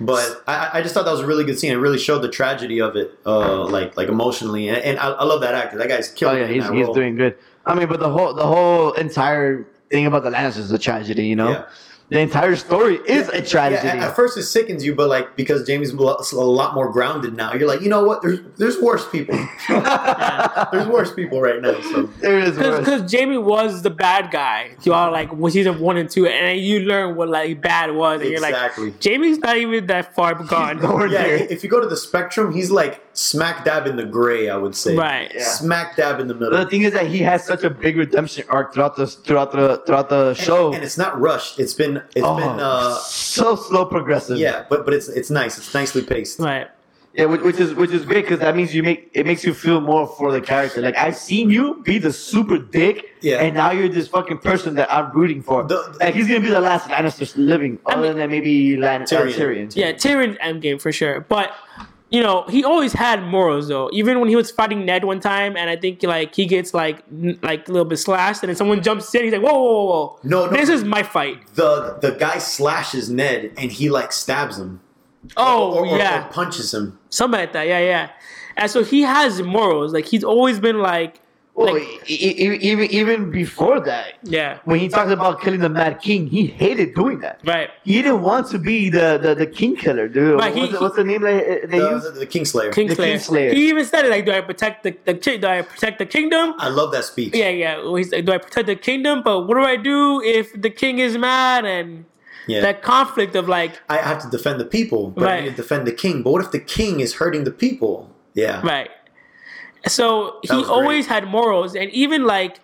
[0.00, 1.70] But I, I just thought that was a really good scene.
[1.72, 5.24] It really showed the tragedy of it, uh, like like emotionally, and, and I, I
[5.24, 5.78] love that actor.
[5.78, 6.38] That guy's killing.
[6.38, 6.94] Oh killing yeah, it in he's that he's role.
[6.94, 7.36] doing good.
[7.66, 11.26] I mean, but the whole the whole entire thing about the Lannisters is a tragedy.
[11.26, 11.64] You know, Yeah.
[12.12, 13.86] The entire story is a tragedy.
[13.86, 16.90] Yeah, at, at first it sickens you, but like because Jaime's a a lot more
[16.92, 18.20] grounded now, you're like, you know what?
[18.22, 19.34] There's there's worse people.
[20.72, 21.80] there's worse people right now.
[21.80, 22.78] So there is worse.
[22.80, 26.58] Because Jaime was the bad guy throughout like was season one and two, and then
[26.58, 28.84] you learn what like bad was, and Exactly.
[28.84, 30.78] you're like, Jaime's not even that far gone.
[31.10, 31.34] yeah, near.
[31.36, 34.48] if you go to the spectrum, he's like smack dab in the gray.
[34.48, 34.96] I would say.
[34.96, 35.32] Right.
[35.34, 35.44] Yeah.
[35.44, 36.64] Smack dab in the But middle.
[36.64, 39.82] the thing is that he has such a big redemption arc throughout the throughout the
[39.86, 40.72] throughout the show.
[40.72, 41.58] and it's not rushed.
[41.58, 44.38] It's been it's oh, been uh so slow progressive.
[44.38, 45.58] yeah, but but it's it's nice.
[45.58, 46.38] It's nicely paced.
[46.40, 46.68] Right.
[47.14, 49.52] yeah, which, which is which is great because that means you make it makes you
[49.54, 50.80] feel more for the character.
[50.80, 53.42] Like I've seen you be the super dick, Yeah.
[53.42, 55.62] and now you're this fucking person that I'm rooting for.
[55.64, 59.02] The- like he's gonna be the last Lannister living, I other mean- than maybe Lan-
[59.02, 59.34] Tyrion.
[59.34, 59.66] Tyrion.
[59.68, 59.76] Tyrion.
[59.76, 61.20] Yeah, Tyrion's endgame for sure.
[61.20, 61.52] But
[62.12, 63.88] you know, he always had morals though.
[63.92, 67.02] Even when he was fighting Ned one time, and I think like he gets like
[67.10, 69.24] n- like a little bit slashed, and then someone jumps in.
[69.24, 70.18] He's like, "Whoa, whoa, whoa, whoa!
[70.22, 70.52] No, no.
[70.52, 74.80] this is my fight." The the guy slashes Ned and he like stabs him.
[75.38, 76.98] Oh or, or- yeah, or punches him.
[77.08, 77.66] something like that.
[77.66, 78.10] Yeah, yeah.
[78.58, 79.94] And so he has morals.
[79.94, 81.21] Like he's always been like,
[81.54, 85.68] Well, like e- e- even even before that, yeah, when he talked about killing the
[85.68, 87.40] Mad King, he hated doing that.
[87.44, 87.68] right.
[87.84, 90.38] He didn't want to be the, the, the king killer, dude.
[90.40, 92.04] Right, he- what's, the, what's the name they, they The, use?
[92.04, 92.72] the, the Kingslayer.
[92.72, 93.16] Kingslayer.
[93.16, 93.52] Kingslayer.
[93.52, 96.06] He even said it like, "Do I protect the, the ki- do I protect the
[96.06, 97.34] kingdom?" I love that speech.
[97.34, 97.76] Yeah, yeah.
[97.76, 100.70] Well, He's like, "Do I protect the kingdom?" But what do I do if the
[100.70, 102.06] king is mad and
[102.46, 102.62] Yeah.
[102.62, 105.44] that conflict of like, I have to defend the people, but I Right.
[105.44, 106.22] need to defend the king.
[106.22, 108.08] But what if the king is hurting the people?
[108.34, 108.62] Yeah.
[108.66, 108.88] right?
[109.86, 110.66] So he great.
[110.66, 112.60] always had morals, and even like,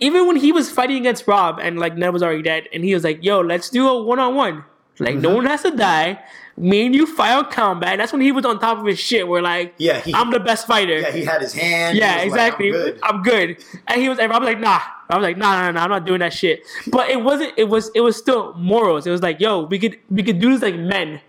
[0.00, 2.94] even when he was fighting against Robb and like Ned was already dead, and he
[2.94, 4.64] was like, "Yo, let's do a one on one.
[4.98, 5.22] Like, Mm-hmm.
[5.22, 6.18] no one has to die."
[6.54, 7.96] Me and you fight on combat.
[7.96, 9.26] That's when he was on top of his shit.
[9.26, 11.00] Where like, Yeah, he- I'm the best fighter.
[11.00, 11.96] Yeah, he had his hand.
[11.96, 12.68] Yeah, was like, exactly.
[13.02, 13.56] I'm good.
[13.56, 13.64] good.
[13.88, 14.78] And he was, and I was like, nah.
[15.08, 16.62] I was like, nah, nah, nah, I'm not doing that shit.
[16.88, 17.54] But it wasn't.
[17.56, 17.90] It was.
[17.94, 19.06] It was still morals.
[19.06, 21.22] It was like, yo, we could, we could do this like men.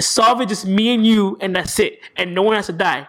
[0.00, 2.00] Solve it just me and you, and that's it.
[2.16, 3.06] And no one has to die.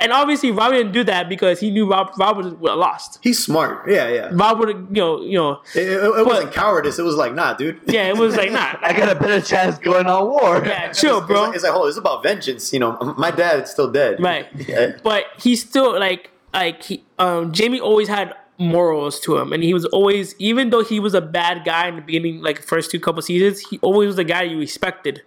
[0.00, 3.18] And obviously, Robb didn't do that because he knew Robb, Robb would have lost.
[3.20, 3.90] He's smart.
[3.90, 4.28] Yeah, yeah.
[4.32, 7.00] Robb would have, you know, you know, It, it- it wasn't cowardice.
[7.00, 7.80] It was like, nah, dude.
[7.86, 8.06] yeah.
[8.08, 8.74] It was like, nah.
[8.82, 10.62] I got a better chance going on war.
[10.64, 11.42] Yeah, chill, It's bro.
[11.42, 12.72] like, it's like, oh, it's about vengeance.
[12.72, 14.20] You know, my dad's still dead.
[14.22, 14.46] Right.
[14.54, 14.92] Yeah.
[15.02, 19.72] But he's still like like he um Jaime always had morals to him and he
[19.74, 23.00] was always even though he was a bad guy in the beginning like first two
[23.00, 25.22] couple seasons, he always was the guy you respected.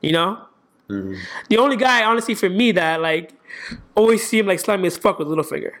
[0.00, 0.38] You know?
[0.88, 3.32] The only guy, honestly, for me that like
[3.94, 5.72] always seemed like slimy as fuck was Littlefinger.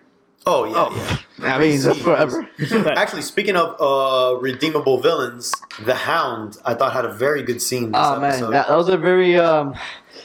[0.46, 1.56] Oh yeah, oh, yeah.
[1.56, 2.48] I mean, that's forever.
[2.96, 5.52] Actually, speaking of uh, redeemable villains,
[5.84, 7.92] the Hound I thought had a very good scene.
[7.92, 8.50] This Oh man, episode.
[8.52, 9.74] that, that was a very um.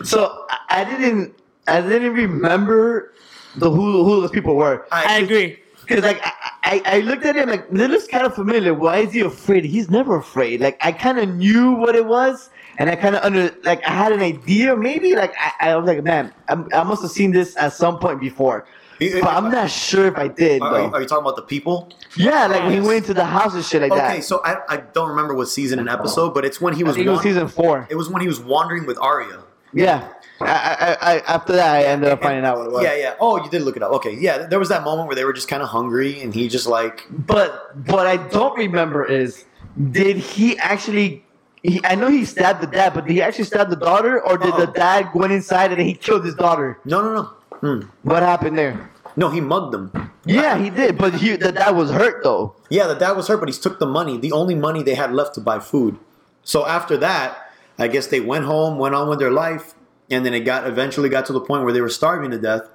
[0.04, 1.36] So I- I didn't,
[1.68, 3.14] I didn't remember
[3.56, 4.86] the who who those people were.
[4.92, 5.60] I agree.
[5.88, 6.24] Cause like
[6.66, 8.74] I, I, I looked at him like this looks kind of familiar.
[8.74, 9.66] Why is he afraid?
[9.66, 10.61] He's never afraid.
[10.61, 13.91] Like I kind of knew what it was, and I kind of under like I
[13.91, 14.76] had an idea.
[14.76, 17.99] Maybe like I, I was like, man, I'm, I must have seen this at some
[17.99, 18.66] point before,
[18.99, 20.61] You- but I'm not sure if I did.
[20.61, 20.91] Are, though.
[20.91, 21.91] are you talking about the people?
[22.16, 24.11] yeah, like when he went into the house and shit like Okay, that.
[24.11, 26.88] Okay, so I, I don't remember what season and episode, but it's when he I
[26.88, 26.95] was.
[26.95, 27.88] think it was season four.
[27.89, 29.43] It was when he was wandering with Arya.
[29.74, 30.07] Yeah.
[30.46, 32.84] I, I, I, after that, I ended up finding out what it was.
[32.84, 33.16] Yeah, yeah.
[33.20, 33.91] Oh, you did look it up.
[33.94, 34.46] Okay, yeah.
[34.46, 37.06] There was that moment where they were just kind of hungry, and he just like
[37.10, 39.46] But what I don't remember is,
[39.91, 41.26] did he actually?
[41.64, 44.38] He, I know he stabbed the dad, but did he actually stab the daughter, or
[44.38, 44.74] did the Oh.
[44.74, 46.78] dad go inside and he killed his daughter?
[46.86, 47.24] no, no, no.
[47.64, 47.88] Hmm.
[48.04, 48.89] What happened there?
[49.16, 50.12] No, he mugged them.
[50.26, 52.56] Yeah, he did, but he, the dad was hurt though.
[52.70, 55.14] Yeah, the dad was hurt, but he took the money, the only money they had
[55.14, 55.98] left to buy food.
[56.44, 57.38] So after that,
[57.80, 59.76] I guess they went home, went on with their life,
[60.14, 62.68] and then it got eventually got to the point where they were starving to death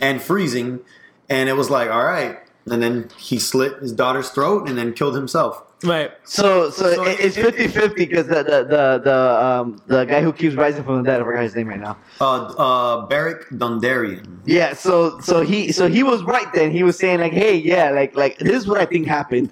[0.00, 0.80] and freezing,
[1.28, 2.38] and it was like, all right.
[2.70, 5.62] And then he slit his daughter's throat and then killed himself.
[5.82, 6.12] Right.
[6.24, 10.22] So, so, So it, it's it- 50-50 because the the the the um the guy
[10.22, 11.98] who keeps rising from the dead, I forgot his name right now.
[12.22, 14.38] Uh, uh, Beric Dondarrion.
[14.46, 16.70] Yeah, so so he so he was right then.
[16.70, 19.50] He was saying like, hey, yeah, like like this is what I think happened.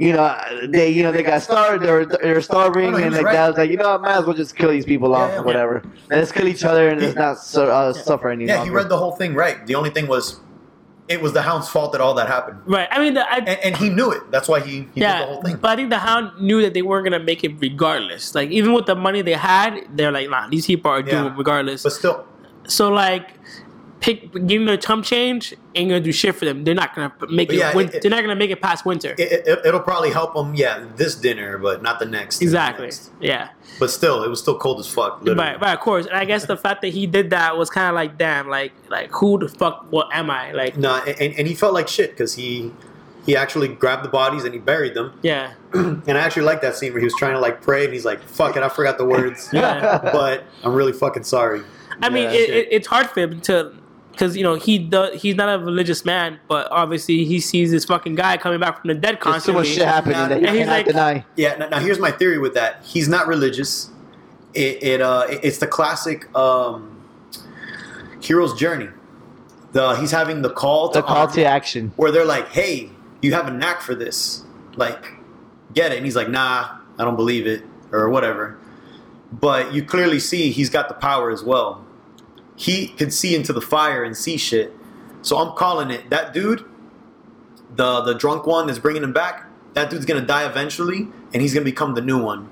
[0.00, 0.34] You know,
[0.66, 1.84] they you know they got starved.
[1.84, 3.32] They're they're starving, No, no, and was like right.
[3.34, 5.40] that was like, you know, what, might as well just kill these people off yeah,
[5.40, 5.76] or whatever.
[6.10, 8.70] And let's kill each other and let's not su- uh, suffer any Yeah, longer.
[8.70, 9.66] he read the whole thing right.
[9.66, 10.40] The only thing was,
[11.06, 12.88] it was the Hound's fault that all that happened, Right.
[12.90, 14.22] I mean, the, I, and, and he knew it.
[14.30, 15.56] That's why he, he did the whole thing.
[15.56, 18.34] but I think the Hound knew that they weren't gonna make it regardless.
[18.34, 21.24] Like even with the money they had, they're like, nah, these people are Yeah.
[21.24, 21.82] doomed regardless.
[21.82, 22.24] But still,
[22.68, 23.34] So like,
[24.00, 26.64] pick giving them a chump change ain't gonna do shit for them.
[26.64, 27.56] They're not gonna make it.
[27.56, 29.14] yeah, win- it- it- they're not gonna make it past winter.
[29.18, 30.54] it, it, it'll probably help them.
[30.54, 32.40] Yeah, this dinner, but not the next.
[32.42, 32.86] exactly.
[32.86, 33.10] Next.
[33.20, 33.50] Yeah.
[33.78, 35.20] But still, it was still cold as fuck.
[35.22, 35.38] Literally.
[35.52, 36.06] Right, right, of course.
[36.06, 38.72] And I guess the fact that he did that was kind of like, damn, like,
[38.88, 39.86] like who the fuck?
[39.90, 40.52] What am I?
[40.52, 42.72] Like, No, and, and he felt like shit because he
[43.26, 45.12] he actually grabbed the bodies and he buried them.
[45.22, 47.92] yeah, And I actually like that scene where he was trying to like pray and
[47.92, 49.98] he's like, "Fuck it, I forgot the words." yeah.
[50.12, 51.60] but I'm really fucking sorry.
[52.02, 53.74] I mean, it, it, it's hard for him to,
[54.12, 55.20] because you know he does.
[55.20, 58.88] He's not a religious man, but obviously he sees this fucking guy coming back from
[58.88, 59.62] the dead There's too constantly.
[59.62, 61.24] much shit happening that he And he's like- deny.
[61.36, 61.56] Yeah.
[61.56, 62.82] Now, now here's my theory with that.
[62.84, 63.90] He's not religious.
[64.54, 67.00] It, it uh, it- it's the classic um,
[68.20, 68.88] hero's journey.
[69.72, 71.92] The he's having the call to The call to action.
[71.96, 72.90] where they're like, "Hey,
[73.22, 74.42] you have a knack for this.
[74.76, 75.12] Like,
[75.72, 78.58] get it." And he's like, "Nah, I don't believe it," or whatever.
[79.32, 81.84] But you clearly see he's got the power as well.
[82.60, 84.70] He can see into the fire and see shit.
[85.22, 86.10] So I'm calling it.
[86.10, 86.62] That dude,
[87.74, 91.54] the the drunk one that's bringing him back, that dude's gonna die eventually, and he's
[91.54, 92.48] gonna become the new one.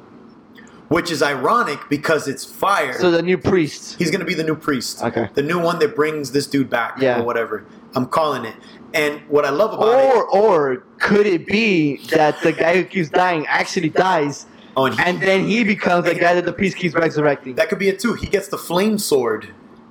[0.89, 2.95] Which is ironic because it's fire.
[2.99, 3.97] So the new priest.
[3.99, 5.03] He's gonna be the new priest.
[5.03, 5.29] Okay.
[5.35, 7.21] The new one that brings this dude back Yeah.
[7.21, 7.67] or whatever.
[7.95, 8.55] I'm calling it.
[8.95, 12.85] And what I love about it, Or or could it be that the guy who
[12.85, 16.55] keeps dying actually dies, oh, and he- and then he becomes the guy that the
[16.55, 17.57] priest keeps resurrecting?
[17.57, 18.15] that could be it too.
[18.15, 19.49] He gets the flame sword,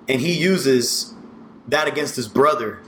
[0.08, 1.14] and he uses
[1.68, 2.80] that against his brother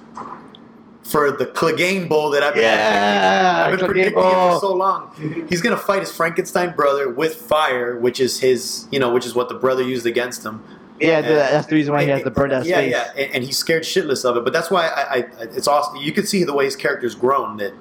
[1.04, 5.46] for the Clegane Bowl that I've been, Yeah, I've been predicting for so long.
[5.50, 9.34] He's gonna fight his Frankenstein brother with fire, which is his, you know, which is
[9.34, 10.64] what the brother used against him.
[11.00, 12.92] Yeah, the, that's the reason why he has to burn that yeah, space.
[12.92, 14.44] Yeah, and, and he's scared shitless of it.
[14.44, 15.96] But that's why I, I, it's awesome.
[15.96, 17.58] You can see the way his character's grown.
[17.58, 17.74] That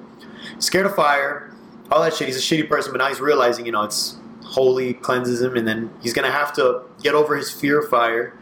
[0.59, 1.53] scared of fire,
[1.91, 2.27] all that shit.
[2.27, 5.67] He's a shitty person, but now he's realizing, you know, it's holy, cleanses him, and
[5.67, 8.38] then he's gonna have to get over his fear of fire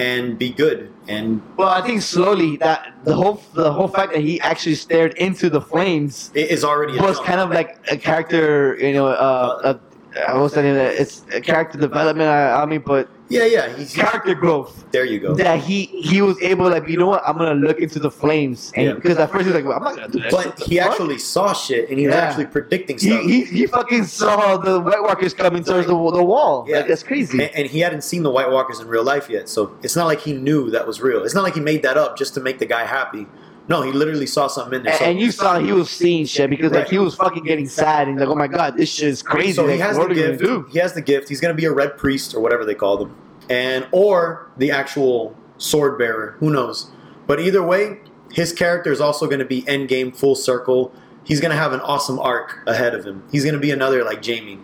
[0.00, 0.78] and be good.
[1.08, 5.12] And Well, I think slowly that the whole the whole fact that he actually stared
[5.26, 7.28] into the flames it is already a was jump.
[7.30, 11.78] kind of like a character, you know, uh, a, I was saying that it's character
[11.78, 12.28] development.
[12.28, 13.68] I, I mean, but yeah, yeah.
[13.76, 14.84] He's character growth.
[14.90, 15.04] there.
[15.04, 15.34] You go.
[15.34, 18.72] That he he was able like you know what I'm gonna look into the flames
[18.74, 18.92] and Yeah.
[18.94, 20.30] because at first he was like well, I'm not gonna do that.
[20.32, 20.68] But shit.
[20.68, 20.90] He fuck?
[20.90, 25.02] actually saw shit, and he was actually predicting he, he he fucking saw the White
[25.02, 26.64] Walkers coming towards the, the wall.
[26.68, 26.78] Yeah.
[26.78, 27.42] Like that's crazy.
[27.44, 30.06] and, and he hadn't seen the White Walkers in real life yet, so it's not
[30.06, 31.22] like he knew that was real.
[31.24, 33.26] It's not like he made that up just to make the guy happy.
[33.68, 34.92] No, he literally saw something in there.
[34.92, 37.68] And, So- and you saw he was seeing shit because like he was fucking getting
[37.68, 39.52] sad and like oh my god this shit is crazy.
[39.52, 40.42] So he like, has the gonna gift.
[40.42, 40.66] do?
[40.72, 41.28] He has the gift.
[41.28, 43.14] He's going to be a red priest or whatever they call them,
[43.48, 46.36] and or the actual sword bearer.
[46.40, 46.90] Who knows?
[47.28, 48.00] But either way,
[48.32, 50.92] his character is also going to be end game full circle.
[51.22, 53.22] He's going to have an awesome arc ahead of him.
[53.30, 54.58] He's going to be another like Jaime.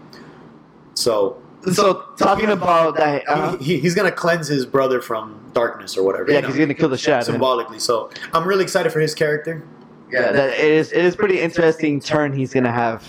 [0.95, 1.41] So
[1.73, 6.03] so talking about that, uh, He, he- he's gonna cleanse his brother from darkness or
[6.05, 6.31] whatever.
[6.31, 7.35] yeah, you know, he's gonna kill the shit out of him.
[7.35, 7.79] symbolically.
[7.79, 9.65] So I'm really excited for his character.
[10.13, 10.93] Yeah, that it is.
[10.93, 13.03] It is pretty interesting turn he's gonna have.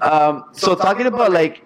[0.00, 1.62] Um, so talking about like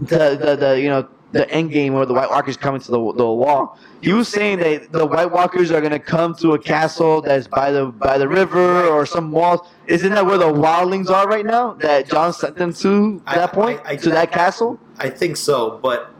[0.00, 3.12] the the, the you know the end game where the White Walkers coming to the
[3.14, 3.78] the wall.
[4.00, 7.70] He was saying that the White Walkers are gonna come to a castle that's by
[7.72, 9.60] the by the river or some walls.
[9.88, 11.74] Isn't that where the wildlings are right now?
[11.74, 14.78] That Jon sent them to that point I- I- to that castle.
[14.98, 16.10] I think so, but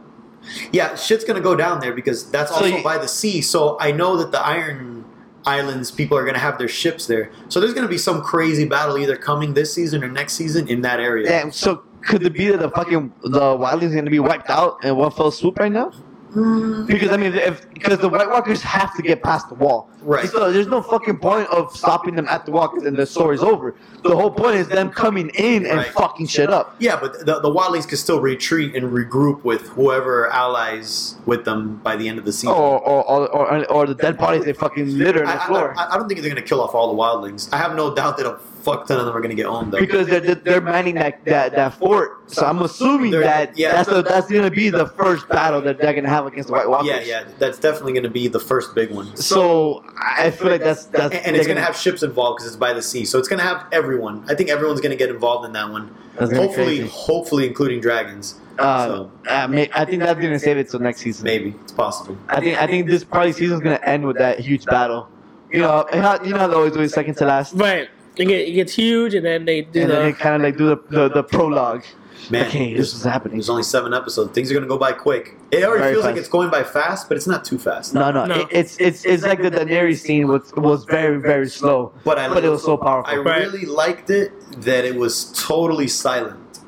[0.71, 3.41] yeah, shit's gonna go down there because that's So also you- by the sea.
[3.41, 5.05] So I know that the Iron
[5.45, 7.31] Islands people are gonna have their ships there.
[7.47, 10.81] So there's gonna be some crazy battle either coming this season or next season in
[10.81, 11.27] that area.
[11.27, 11.51] Damn.
[11.51, 15.11] So could it be that the fucking the wildlings gonna be wiped out in one
[15.11, 15.91] fell swoop right now?
[16.29, 20.29] Because I mean, if because the White Walkers have to get past the wall, Right.
[20.29, 23.75] So there's no fucking point of stopping them at the wall, and the story's over.
[24.03, 25.87] The whole point is them coming in and Right.
[25.87, 26.75] fucking shit up.
[26.79, 31.77] Yeah, but the, the Wildlings can still retreat and regroup with whoever allies with them
[31.83, 32.55] by the end of the season.
[32.55, 35.47] Or or, or, or, or the dead bodies they fucking litter on I, the I-
[35.47, 37.51] floor I, I don't think they're gonna kill off all the Wildlings.
[37.51, 38.37] I have no doubt that a
[38.77, 39.79] fuck ton of them are gonna get owned though.
[39.79, 42.31] because they're, they're they're manning that, that, that fort.
[42.31, 43.71] So I'm assuming They're- that yeah.
[43.71, 46.69] that's the, that's gonna be the first battle that they're gonna have against the White
[46.69, 46.87] Walkers.
[46.89, 49.15] yeah, yeah, that's definitely gonna be the first big one.
[49.15, 52.47] So I feel like that's that's and, and it's they're gonna have ships involved because
[52.47, 54.23] it's by the sea, so it's gonna have everyone.
[54.29, 55.95] I think everyone's gonna get involved in that one.
[56.17, 58.39] That's Hopefully, hopefully including dragons.
[58.59, 61.23] Uh, so uh, may, I think that's gonna save it till next season.
[61.23, 62.17] maybe it's possible.
[62.27, 65.07] I think I think this probably season's gonna end with that huge battle.
[65.51, 67.89] You know, it ha- you know how they always do second to last, Right.
[68.19, 70.17] It, get, it gets huge, and then they do and then they the.
[70.17, 71.83] kind of like do the, the, the prologue.
[72.29, 73.37] Man, okay, this is happening.
[73.37, 74.33] There's only seven episodes.
[74.33, 75.35] Things are gonna go by quick.
[75.51, 77.93] It already Very feels like it's going by fast, but it's not too fast.
[77.95, 78.35] No, no, No.
[78.35, 82.27] It, it's it's it's like the Daenerys scene was was very very slow, But I
[82.27, 83.11] but it was so powerful.
[83.11, 86.59] I really liked it that it was totally silent.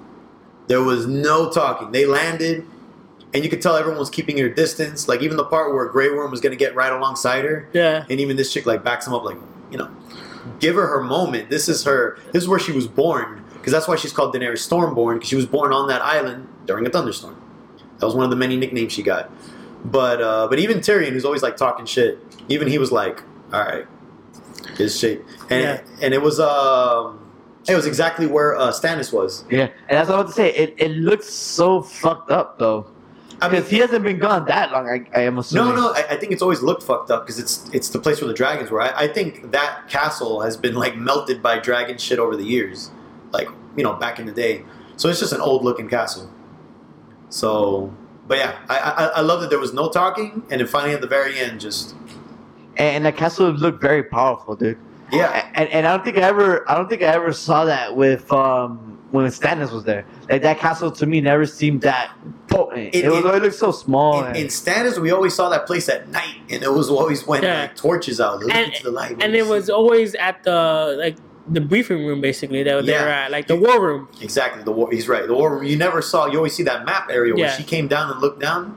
[0.67, 1.91] There was no talking.
[1.91, 2.65] They landed,
[3.33, 5.07] and you could tell everyone was keeping their distance.
[5.07, 8.05] Like even the part where Grey Worm was gonna get right alongside her, Yeah.
[8.09, 9.37] and even this chick like backs him up, like
[9.69, 9.89] you know,
[10.59, 11.49] give her her moment.
[11.49, 12.17] This is her.
[12.31, 15.35] This is where she was born, because that's why she's called Daenerys Stormborn, because she
[15.35, 17.41] was born on that island during a thunderstorm.
[17.99, 19.29] That was one of the many nicknames she got.
[19.85, 23.61] But uh, but even Tyrion, who's always like talking shit, even he was like, all
[23.61, 23.85] right,
[24.77, 25.81] his shape, and Yeah.
[26.01, 27.19] and it was um,
[27.67, 29.43] it was exactly where uh, Stannis was.
[29.49, 30.53] Yeah, and that's what I was about to say.
[30.53, 32.85] It it looks so fucked up though,
[33.41, 34.87] I mean, because he hasn't been gone that long.
[34.87, 35.73] I, I am assuming.
[35.73, 38.21] No, no, I, I think it's always looked fucked up because it's it's the place
[38.21, 38.81] where the dragons were.
[38.81, 42.91] I, I think that castle has been like melted by dragon shit over the years,
[43.31, 44.63] like you know back in the day.
[44.97, 46.29] So it's just an old looking castle.
[47.29, 47.93] So,
[48.27, 51.01] but yeah, I, I I love that there was no talking, and then finally at
[51.01, 51.95] the very end, just
[52.77, 54.77] And that castle looked very powerful, dude.
[55.11, 57.95] yeah, And, and I don't think I ever I don't think I ever saw that
[57.95, 60.05] with um when Stannis was there.
[60.29, 62.11] Like that castle to me never seemed that
[62.51, 62.93] potent.
[62.93, 64.19] It, It- was it- it looked so small.
[64.21, 67.25] In, and- in Stannis, we always saw that place at night, and it was always
[67.25, 67.61] when Yeah.
[67.61, 69.15] like, torches out, looking And, to the light.
[69.23, 71.15] and it was always at the like
[71.49, 73.03] the briefing room basically that they Yeah.
[73.03, 74.07] were at, like the war room.
[74.21, 74.63] Exactly.
[74.63, 74.89] The war.
[74.91, 75.25] He's right.
[75.27, 75.63] The war room.
[75.63, 76.27] You never saw.
[76.27, 77.55] You always see that map area where Yeah.
[77.57, 78.75] she came down and looked down,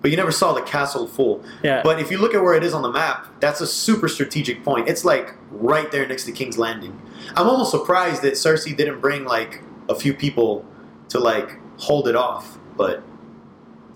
[0.00, 1.42] but you never saw the castle full.
[1.62, 1.82] Yeah.
[1.82, 4.62] But if you look at where it is on the map, that's a super strategic
[4.64, 4.88] point.
[4.88, 6.94] It's like right there next to King's Landing.
[7.36, 10.64] I'm almost surprised that Cersei didn't bring like a few people
[11.08, 12.57] to like hold it off.
[12.78, 13.02] But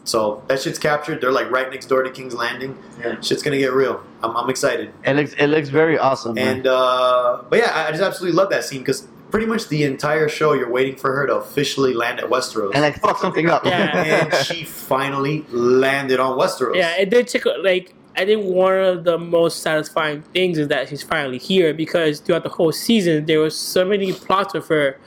[0.04, 1.20] so that shit's captured.
[1.20, 2.76] They're like right next door to King's Landing.
[3.00, 3.20] Yeah.
[3.20, 4.02] Shit's gonna get real.
[4.22, 4.92] I'm, I'm excited.
[5.04, 6.34] it looks it looks very awesome.
[6.34, 6.56] man.
[6.58, 9.84] And uh, but yeah, I I just absolutely love that scene because pretty much the
[9.84, 13.48] entire show you're waiting for her to officially land at Westeros, and like fuck something
[13.48, 13.64] up.
[13.64, 14.28] Yeah.
[14.32, 16.76] and she finally landed on Westeros.
[16.76, 20.88] Yeah, it did take like I think one of the most satisfying things is that
[20.88, 24.98] she's finally here because throughout the whole season there was so many plots with her.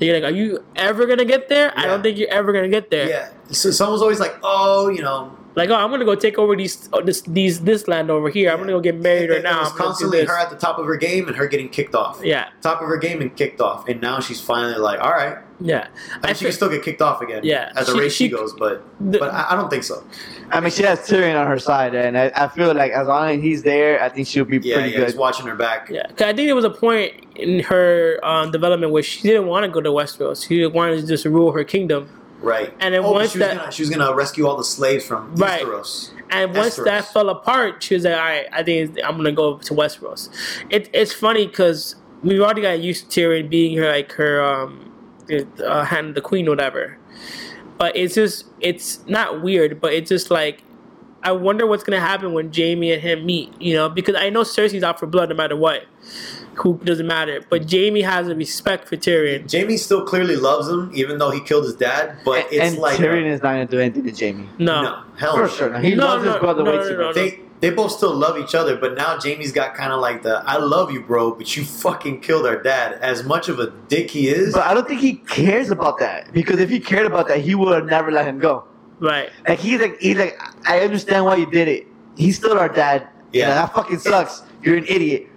[0.00, 1.72] You're like, are you ever gonna get there?
[1.76, 3.08] I don't think you're ever gonna get there.
[3.08, 3.28] yeah.
[3.50, 6.88] So someone's always like, oh, you know, Like, oh, I'm gonna go take over these
[6.92, 8.50] oh, this these this land over here.
[8.50, 9.58] I'm gonna go get married it, right now.
[9.58, 11.94] it was I'm constantly her at the top of her game and her getting kicked
[11.94, 12.20] off.
[12.24, 15.38] Yeah, Top of her game and kicked off, and now she's finally like, all right.
[15.60, 15.86] yeah.
[16.22, 17.42] I mean, she can still get kicked off again.
[17.44, 17.72] Yeah.
[17.76, 20.02] as the She- race she, she- goes, but The- but I, I don't think so.
[20.50, 23.30] I mean, she has Tyrion on her side, and I, I feel like as long
[23.36, 25.06] as he's there, I think she'll be Yeah, pretty yeah, good.
[25.08, 25.88] he's watching her back.
[25.88, 29.46] Yeah, 'Cause I think there was a point in her um, development where she didn't
[29.46, 30.46] want to go to Westeros.
[30.48, 32.08] She wanted to just rule her kingdom.
[32.40, 32.74] Right.
[32.80, 35.04] And then oh, once she was that- gonna, she was gonna rescue all the slaves
[35.06, 35.62] from Right.
[35.64, 36.10] Westeros.
[36.30, 36.84] And once Westeros.
[36.84, 40.28] that fell apart, she was like, "All right, I think I'm gonna go to Westeros."
[40.70, 44.90] It, it's funny because we've already got used to Tyrion being her like her um,
[45.64, 46.98] uh, hand the queen, whatever.
[47.78, 50.62] But it's just it's not weird, but it's just like
[51.24, 53.52] I wonder what's gonna happen when Jaime and him meet.
[53.60, 55.84] You know, because I know Cersei's out for blood no matter what.
[56.56, 59.50] Who doesn't matter, but Jaime has a respect for Tyrion.
[59.50, 62.16] Jaime still clearly loves him, even though he killed his dad.
[62.24, 64.48] But it's and like Tyrion is not gonna do anything to Jaime.
[64.58, 65.48] No, no, hell For no.
[65.48, 65.78] sure.
[65.80, 67.14] He No, loves no, his brother no, way no, too no, much.
[67.16, 70.42] They they both still love each other, but now Jaime's got kind of like the
[70.46, 72.98] "I love you, bro," but you fucking killed our dad.
[73.00, 76.32] As much of a dick he is, But I don't think he cares about that
[76.32, 78.64] because if he cared about that, he would have never let him go.
[79.00, 79.30] Right?
[79.48, 80.38] Like he's like he's like
[80.68, 81.86] I understand why you did it.
[82.16, 83.08] He's still our dad.
[83.32, 83.48] Yeah.
[83.48, 84.42] Yeah, that fucking sucks.
[84.62, 85.28] You're an idiot.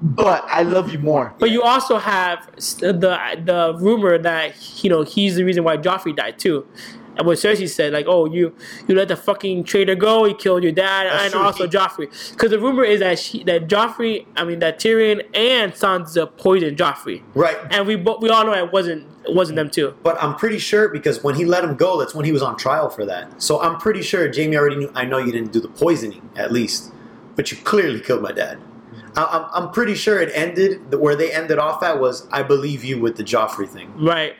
[0.00, 1.32] But I love you more.
[1.38, 2.44] But you also have
[2.80, 2.96] the
[3.44, 6.66] the rumor that you know he's the reason why Joffrey died too.
[7.14, 8.54] And what Cersei said, like, oh, you
[8.88, 11.42] you let the fucking traitor go, he killed your dad, That's and true.
[11.42, 12.30] also He- Joffrey.
[12.32, 16.78] Because the rumor is that she, that Joffrey, I mean that Tyrion and Sansa poisoned
[16.78, 17.58] Joffrey, right?
[17.70, 19.94] and we bo- we all know it wasn't it wasn't them too.
[20.02, 22.56] But I'm pretty sure because when he let him go, that's when he was on
[22.56, 23.42] trial for that.
[23.42, 24.92] So I'm pretty sure Jaime already knew.
[24.94, 26.92] I know you didn't do the poisoning, at least,
[27.36, 28.58] but you clearly killed my dad.
[28.58, 29.18] Mm-hmm.
[29.18, 32.84] I, I'm, I'm pretty sure it ended where they ended off at was I believe
[32.84, 33.92] you with the Joffrey thing.
[33.96, 34.34] Right.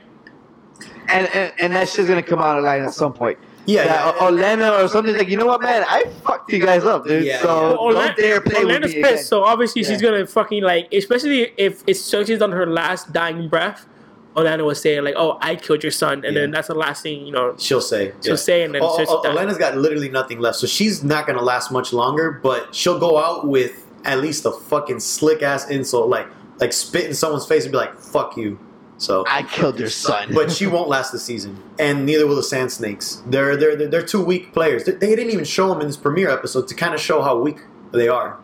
[1.08, 3.38] And and, and that shit's gonna come out of line at some point.
[3.64, 4.20] Yeah, That yeah.
[4.22, 5.84] Olenna or something like, you know what, man?
[5.86, 7.24] I fucked you guys up, dude.
[7.24, 7.76] Yeah, so yeah.
[7.80, 9.24] Well, don't dare play with Olenna's me pissed, again.
[9.24, 13.86] so obviously she's gonna fucking like, especially if it's Cersei's on her last dying breath.
[14.36, 16.42] Olenna was saying like, "Oh, I killed your son," and Yeah.
[16.42, 17.54] then that's the last thing you know.
[17.58, 18.12] She'll say.
[18.24, 19.36] She'll say, and then Oh, Cersei oh, died.
[19.36, 22.40] Elena's got literally nothing left, so she's not gonna last much longer.
[22.42, 26.26] But she'll go out with at least a fucking slick ass insult, like
[26.60, 28.58] like spit in someone's face and be like "fuck you."
[28.98, 30.30] So, I killed your son.
[30.32, 33.20] but she won't last the season, and neither will the Sand Snakes.
[33.26, 34.84] They're they're they're, they're two weak players.
[34.84, 37.36] They, they didn't even show them in this premiere episode to kind of show how
[37.38, 37.58] weak
[37.92, 38.38] they are.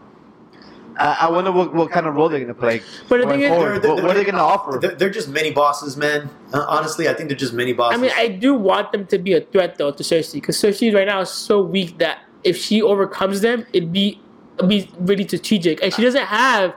[0.98, 2.82] I, I wonder what, what kind of role they're gonna play.
[3.08, 3.82] But the going thing is- forward.
[3.82, 4.78] They're- what, what are they gonna offer?
[4.80, 6.28] They're, they're just mini bosses, man.
[6.52, 7.98] Uh, honestly, I think they're just mini bosses.
[7.98, 10.94] I mean, I do want them to be a threat though to Cersei because Cersei
[10.94, 14.20] right now is so weak that if she overcomes them, it'd be
[14.58, 16.74] it'd be really strategic, and she doesn't have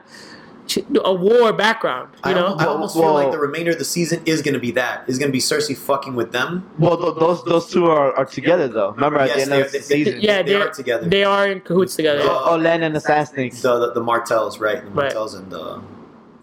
[1.04, 2.10] a war background.
[2.26, 4.60] You know, al- I almost feel like the remainder of the season is going to
[4.60, 5.04] be that.
[5.08, 6.70] Is going to be Cersei fucking with them.
[6.80, 8.92] Well, th- those those two are, are together though.
[8.92, 11.08] Remember at Yes, the end they of are- the they- they- yeah, they they're together.
[11.10, 12.20] They are in cahoots together.
[12.20, 12.30] Yeah.
[12.52, 13.62] Olenna and the Sand Snakes.
[13.62, 14.82] The, the the Martells, right?
[14.84, 14.96] The Right.
[15.06, 15.82] Martells and the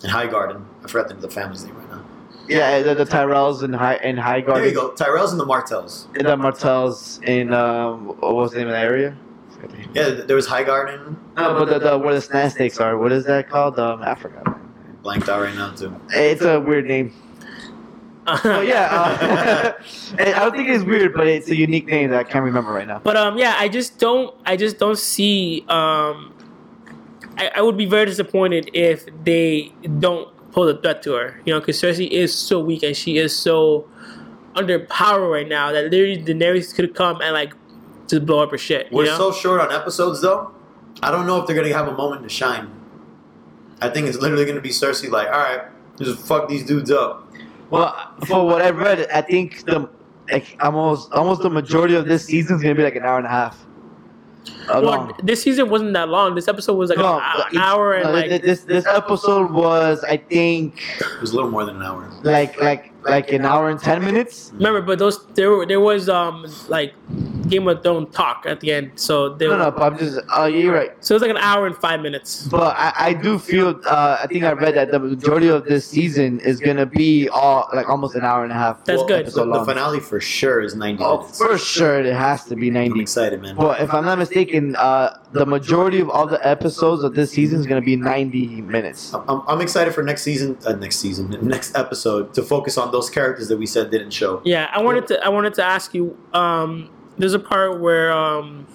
[0.02, 0.62] and Highgarden.
[0.84, 2.04] I forgot the, the family's name right now.
[2.48, 4.74] Yeah, the, the Tyrells and High and High There you Garden.
[4.74, 4.90] go.
[5.04, 6.06] Tyrells and the Martells.
[6.14, 9.16] And the Martells in um, what was the name of the area?
[9.94, 11.16] Yeah, there was Highgarden.
[11.36, 12.96] No, but the, the where the Sand Snakes are.
[12.98, 13.78] What is that called?
[13.78, 14.58] Um, Africa.
[15.02, 15.94] Blanked out right now too.
[16.10, 17.12] It's a weird name.
[18.26, 19.72] Oh yeah, uh,
[20.18, 22.86] I don't think it's weird, but it's a unique name that I can't remember right
[22.86, 22.98] now.
[22.98, 24.34] But um, yeah, I just don't.
[24.44, 25.64] I just don't see.
[25.68, 26.34] Um,
[27.38, 31.40] I, I would be very disappointed if they don't pull a threat to her.
[31.46, 33.88] You know, because Cersei is so weak and she is so
[34.54, 37.54] under power right now that literally Daenerys could come and like
[38.08, 38.90] just blow up her shit.
[38.92, 39.16] We're know?
[39.16, 40.52] so short on episodes though.
[41.02, 42.70] I don't know if they're gonna have a moment to shine.
[43.80, 45.62] I think it's literally gonna be Cersei like, all right,
[45.98, 47.32] just fuck these dudes up.
[47.70, 47.94] Well,
[48.26, 49.88] for what I've read, I think the
[50.30, 53.26] like almost almost the majority of this season is gonna be like an hour and
[53.26, 53.64] a half.
[54.68, 55.12] Well, long.
[55.22, 56.34] this season wasn't that long.
[56.34, 59.50] This episode was like No, an, hou- it's- hour and no, like this this episode
[59.50, 62.10] was I think It was a little more than an hour.
[62.22, 64.50] like like like an hour and ten minutes.
[64.54, 66.92] remember, but those there were- there was um like
[67.48, 70.44] Game of Thrones talk at the end, so they No, no, but I'm just uh,
[70.44, 70.90] you're right.
[71.02, 72.46] so it was like an hour and five minutes.
[72.46, 75.86] But I, I do feel uh, I think I read that the majority of this
[75.86, 78.84] season is gonna be all like almost an hour and a half.
[78.84, 79.26] That's good.
[79.26, 81.38] The, So the finale for sure is ninety Oh, minutes.
[81.38, 82.88] for sure, it has to be ninety.
[82.90, 83.00] I'm 90.
[83.02, 83.56] excited, man.
[83.56, 87.60] But if I'm not mistaken, uh, the majority of all the episodes of this season
[87.60, 89.12] is gonna be 90 minutes.
[89.14, 93.08] I'm, I'm excited for next season, uh, next season, next episode to focus on those
[93.10, 94.40] characters that we said didn't show.
[94.44, 95.24] Yeah, I wanted to.
[95.24, 96.16] I wanted to ask you.
[96.34, 98.66] Um, there's a part where um,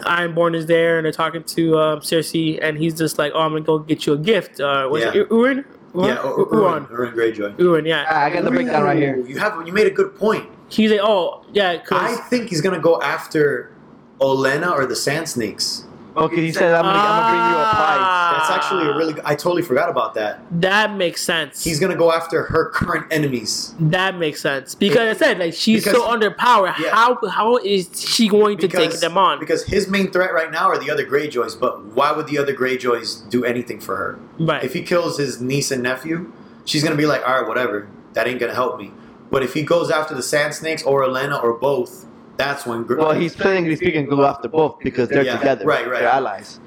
[0.00, 3.52] Ironborn is there and they're talking to um, Cersei, and he's just like, "Oh, I'm
[3.52, 5.12] gonna go get you a gift." Uh, was Yeah.
[5.14, 5.64] it Euron?
[5.96, 6.48] Yeah, Euron?
[6.50, 7.56] Euron, Euron Greyjoy.
[7.56, 8.04] Euron, yeah.
[8.08, 9.16] I got the breakdown right here.
[9.24, 10.48] You have you made a good point.
[10.68, 13.70] He's like, "Oh, yeah," I think he's gonna go after
[14.20, 15.84] Olenna or the Sand Snakes.
[16.16, 17.98] Okay, he said I'm gonna, I'm gonna bring you a prize.
[18.00, 18.34] Ah.
[18.38, 19.20] That's actually a really.
[19.24, 20.40] I totally forgot about that.
[20.60, 21.64] that makes sense.
[21.64, 23.74] He's gonna go after her current enemies.
[23.80, 26.78] that makes sense because I said like she's Because- so underpowered.
[26.78, 26.94] Yeah.
[26.94, 29.40] How how is she going to take them on?
[29.40, 31.58] Because his main threat right now are the other Greyjoys.
[31.58, 34.18] But why would the other Greyjoys do anything for her?
[34.38, 34.62] right.
[34.62, 36.32] If he kills his niece and nephew,
[36.64, 37.88] she's gonna be like, all right, whatever.
[38.12, 38.92] That ain't gonna help me.
[39.32, 42.06] But if he goes after the Sand Snakes or Elena or both,
[42.36, 42.82] that's when.
[42.84, 45.64] Gre- Well, he's technically speaking go after both because they're Yeah, together.
[45.64, 46.00] right, right.
[46.00, 46.60] They're allies.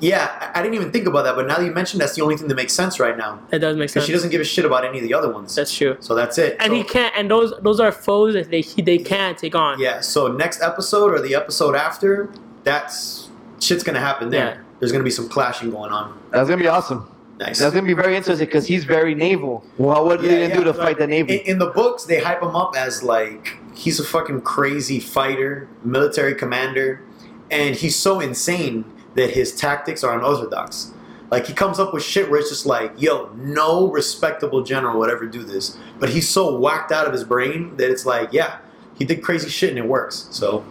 [0.00, 1.36] Yeah, I I didn't even think about that.
[1.36, 3.38] But now that you mentioned, that's the only thing that makes sense right now.
[3.50, 4.04] that does make sense.
[4.04, 5.54] she doesn't give a shit about any of the other ones.
[5.54, 5.96] That's true.
[6.00, 6.56] so that's it.
[6.60, 7.14] And So- he can't.
[7.16, 9.80] And those those are foes that they he, they can't take on.
[9.80, 10.00] Yeah.
[10.00, 12.28] So next episode or the episode after,
[12.64, 14.46] that's shit's gonna happen there.
[14.56, 14.56] Yeah.
[14.80, 16.18] There's gonna be some clashing going on.
[16.30, 17.08] That's gonna be awesome.
[17.38, 17.58] Nice.
[17.58, 19.64] That's gonna be very interesting because he's very naval.
[19.76, 21.36] Well, what are they gonna do to fight the navy?
[21.36, 25.68] In, in the books, they hype him up as like he's a fucking crazy fighter,
[25.84, 27.02] military commander,
[27.50, 28.84] and he's so insane
[29.16, 30.92] that his tactics are unorthodox.
[31.30, 35.10] Like he comes up with shit where it's just like, yo, no respectable general would
[35.10, 35.76] ever do this.
[35.98, 38.58] But he's so whacked out of his brain that it's like, yeah,
[38.96, 40.28] he did crazy shit and it works.
[40.30, 40.64] So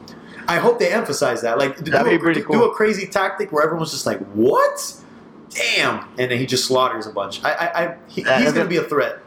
[0.47, 1.57] I hope they emphasize that.
[1.57, 2.59] Like do, a, be pretty do- cool.
[2.59, 4.95] do a crazy tactic where everyone's just like, what?
[5.55, 7.43] Damn, and then he just slaughters a bunch.
[7.43, 9.19] I, I, I he, he's gonna be a threat.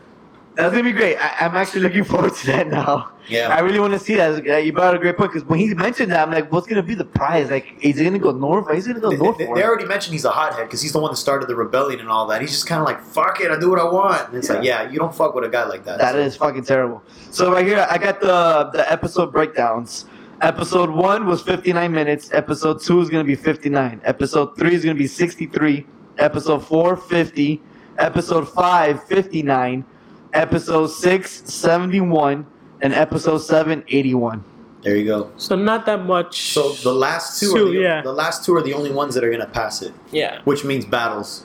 [0.54, 1.16] That's gonna be great.
[1.16, 3.10] I, I'm actually looking forward to that now.
[3.28, 3.48] Yeah.
[3.48, 4.44] I really want to see that.
[4.46, 6.82] Uh, You brought a great point because when he mentioned that, I'm like, what's gonna
[6.82, 7.48] be the prize?
[7.50, 8.66] Like, is he gonna go north?
[8.66, 10.82] Or is he gonna go They, north they- they already mentioned he's a hothead because
[10.82, 12.40] he's the one that started the rebellion and all that.
[12.40, 14.28] He's just kind of like, fuck it, I do what I want.
[14.30, 15.98] And it's like, yeah, you don't fuck with a guy like that.
[15.98, 17.02] That So- is fucking terrible.
[17.30, 20.06] So right here, I got the the episode breakdowns.
[20.40, 22.30] Episode one was 59 minutes.
[22.32, 24.00] Episode two is gonna be 59.
[24.04, 25.86] Episode three is gonna be 63.
[26.18, 27.62] Episode 450,
[27.98, 29.84] Episode five 59.
[30.32, 32.46] Episode six 71.
[32.80, 34.44] And episode 781.
[34.82, 35.32] There you go.
[35.36, 36.52] So not that much.
[36.52, 38.02] So the last two, are the, yeah.
[38.02, 40.84] the last two are the only ones that are gonna pass it, yeah, which means
[40.84, 41.44] battles.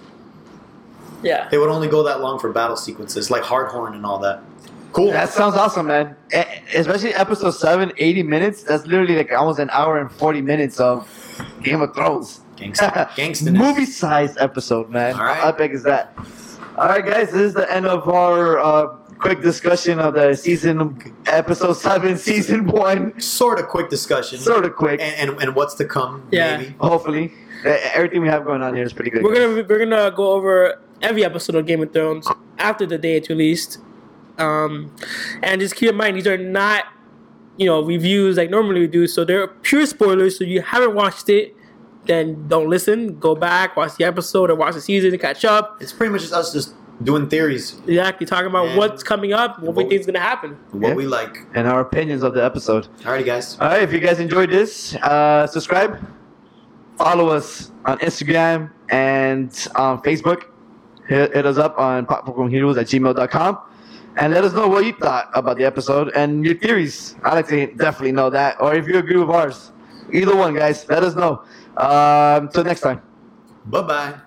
[1.24, 1.50] yeah.
[1.50, 4.44] They would only go that long for battle sequences, like Hardhome and all that.
[4.92, 5.12] Cool.
[5.12, 6.16] That sounds awesome, man.
[6.76, 8.62] Especially episode seven, 80 minutes.
[8.62, 11.10] That's literally like almost an hour and 40 minutes of
[11.64, 12.42] Game of Thrones.
[12.72, 15.16] Gangsta, gangsta Movie sized episode, man.
[15.16, 15.38] All right.
[15.38, 16.14] How big is that?
[16.78, 18.88] All right, guys, this is the end of our uh,
[19.20, 23.20] quick discussion of the season, episode seven, season one.
[23.20, 24.40] Sort of quick discussion.
[24.40, 26.58] Sort of quick, And, and, and what's to come, Yeah.
[26.58, 26.76] maybe.
[26.80, 27.32] hopefully.
[27.66, 29.24] Uh, Everything we have going on here is pretty good.
[29.24, 33.16] We're gonna we're gonna go over every episode of Game of Thrones after the day
[33.16, 33.78] it's released,
[34.38, 34.94] um,
[35.42, 36.86] and just keep in mind these are not
[37.56, 39.08] you know reviews like normally we do.
[39.08, 40.38] So they're pure spoilers.
[40.38, 41.56] So you haven't watched it,
[42.06, 43.18] then don't listen.
[43.20, 45.78] Go back, watch the episode, or watch the season, to catch up.
[45.82, 46.74] It's pretty much just us just
[47.04, 50.20] doing theories, Exactly, talking about And what's coming up, what we what- think is gonna
[50.20, 50.58] happen.
[50.72, 50.94] what Yeah.
[50.96, 51.38] we like.
[51.56, 52.88] and our opinions of the episode.
[53.02, 53.58] Alrighty, guys.
[53.60, 55.98] All right, if you guys enjoyed this, uh, subscribe,
[56.98, 60.44] follow us on Instagram and on Facebook.
[61.08, 63.58] Hit, hit us up on popcornheroes at gmail.com
[64.18, 67.16] and let us know what you thought about the episode and your theories.
[67.24, 69.72] I'd like to definitely know that, or if you agree with ours.
[70.14, 71.42] Either one, guys, let us know.
[71.78, 73.02] Um, till next time.
[73.66, 74.23] Bye bye.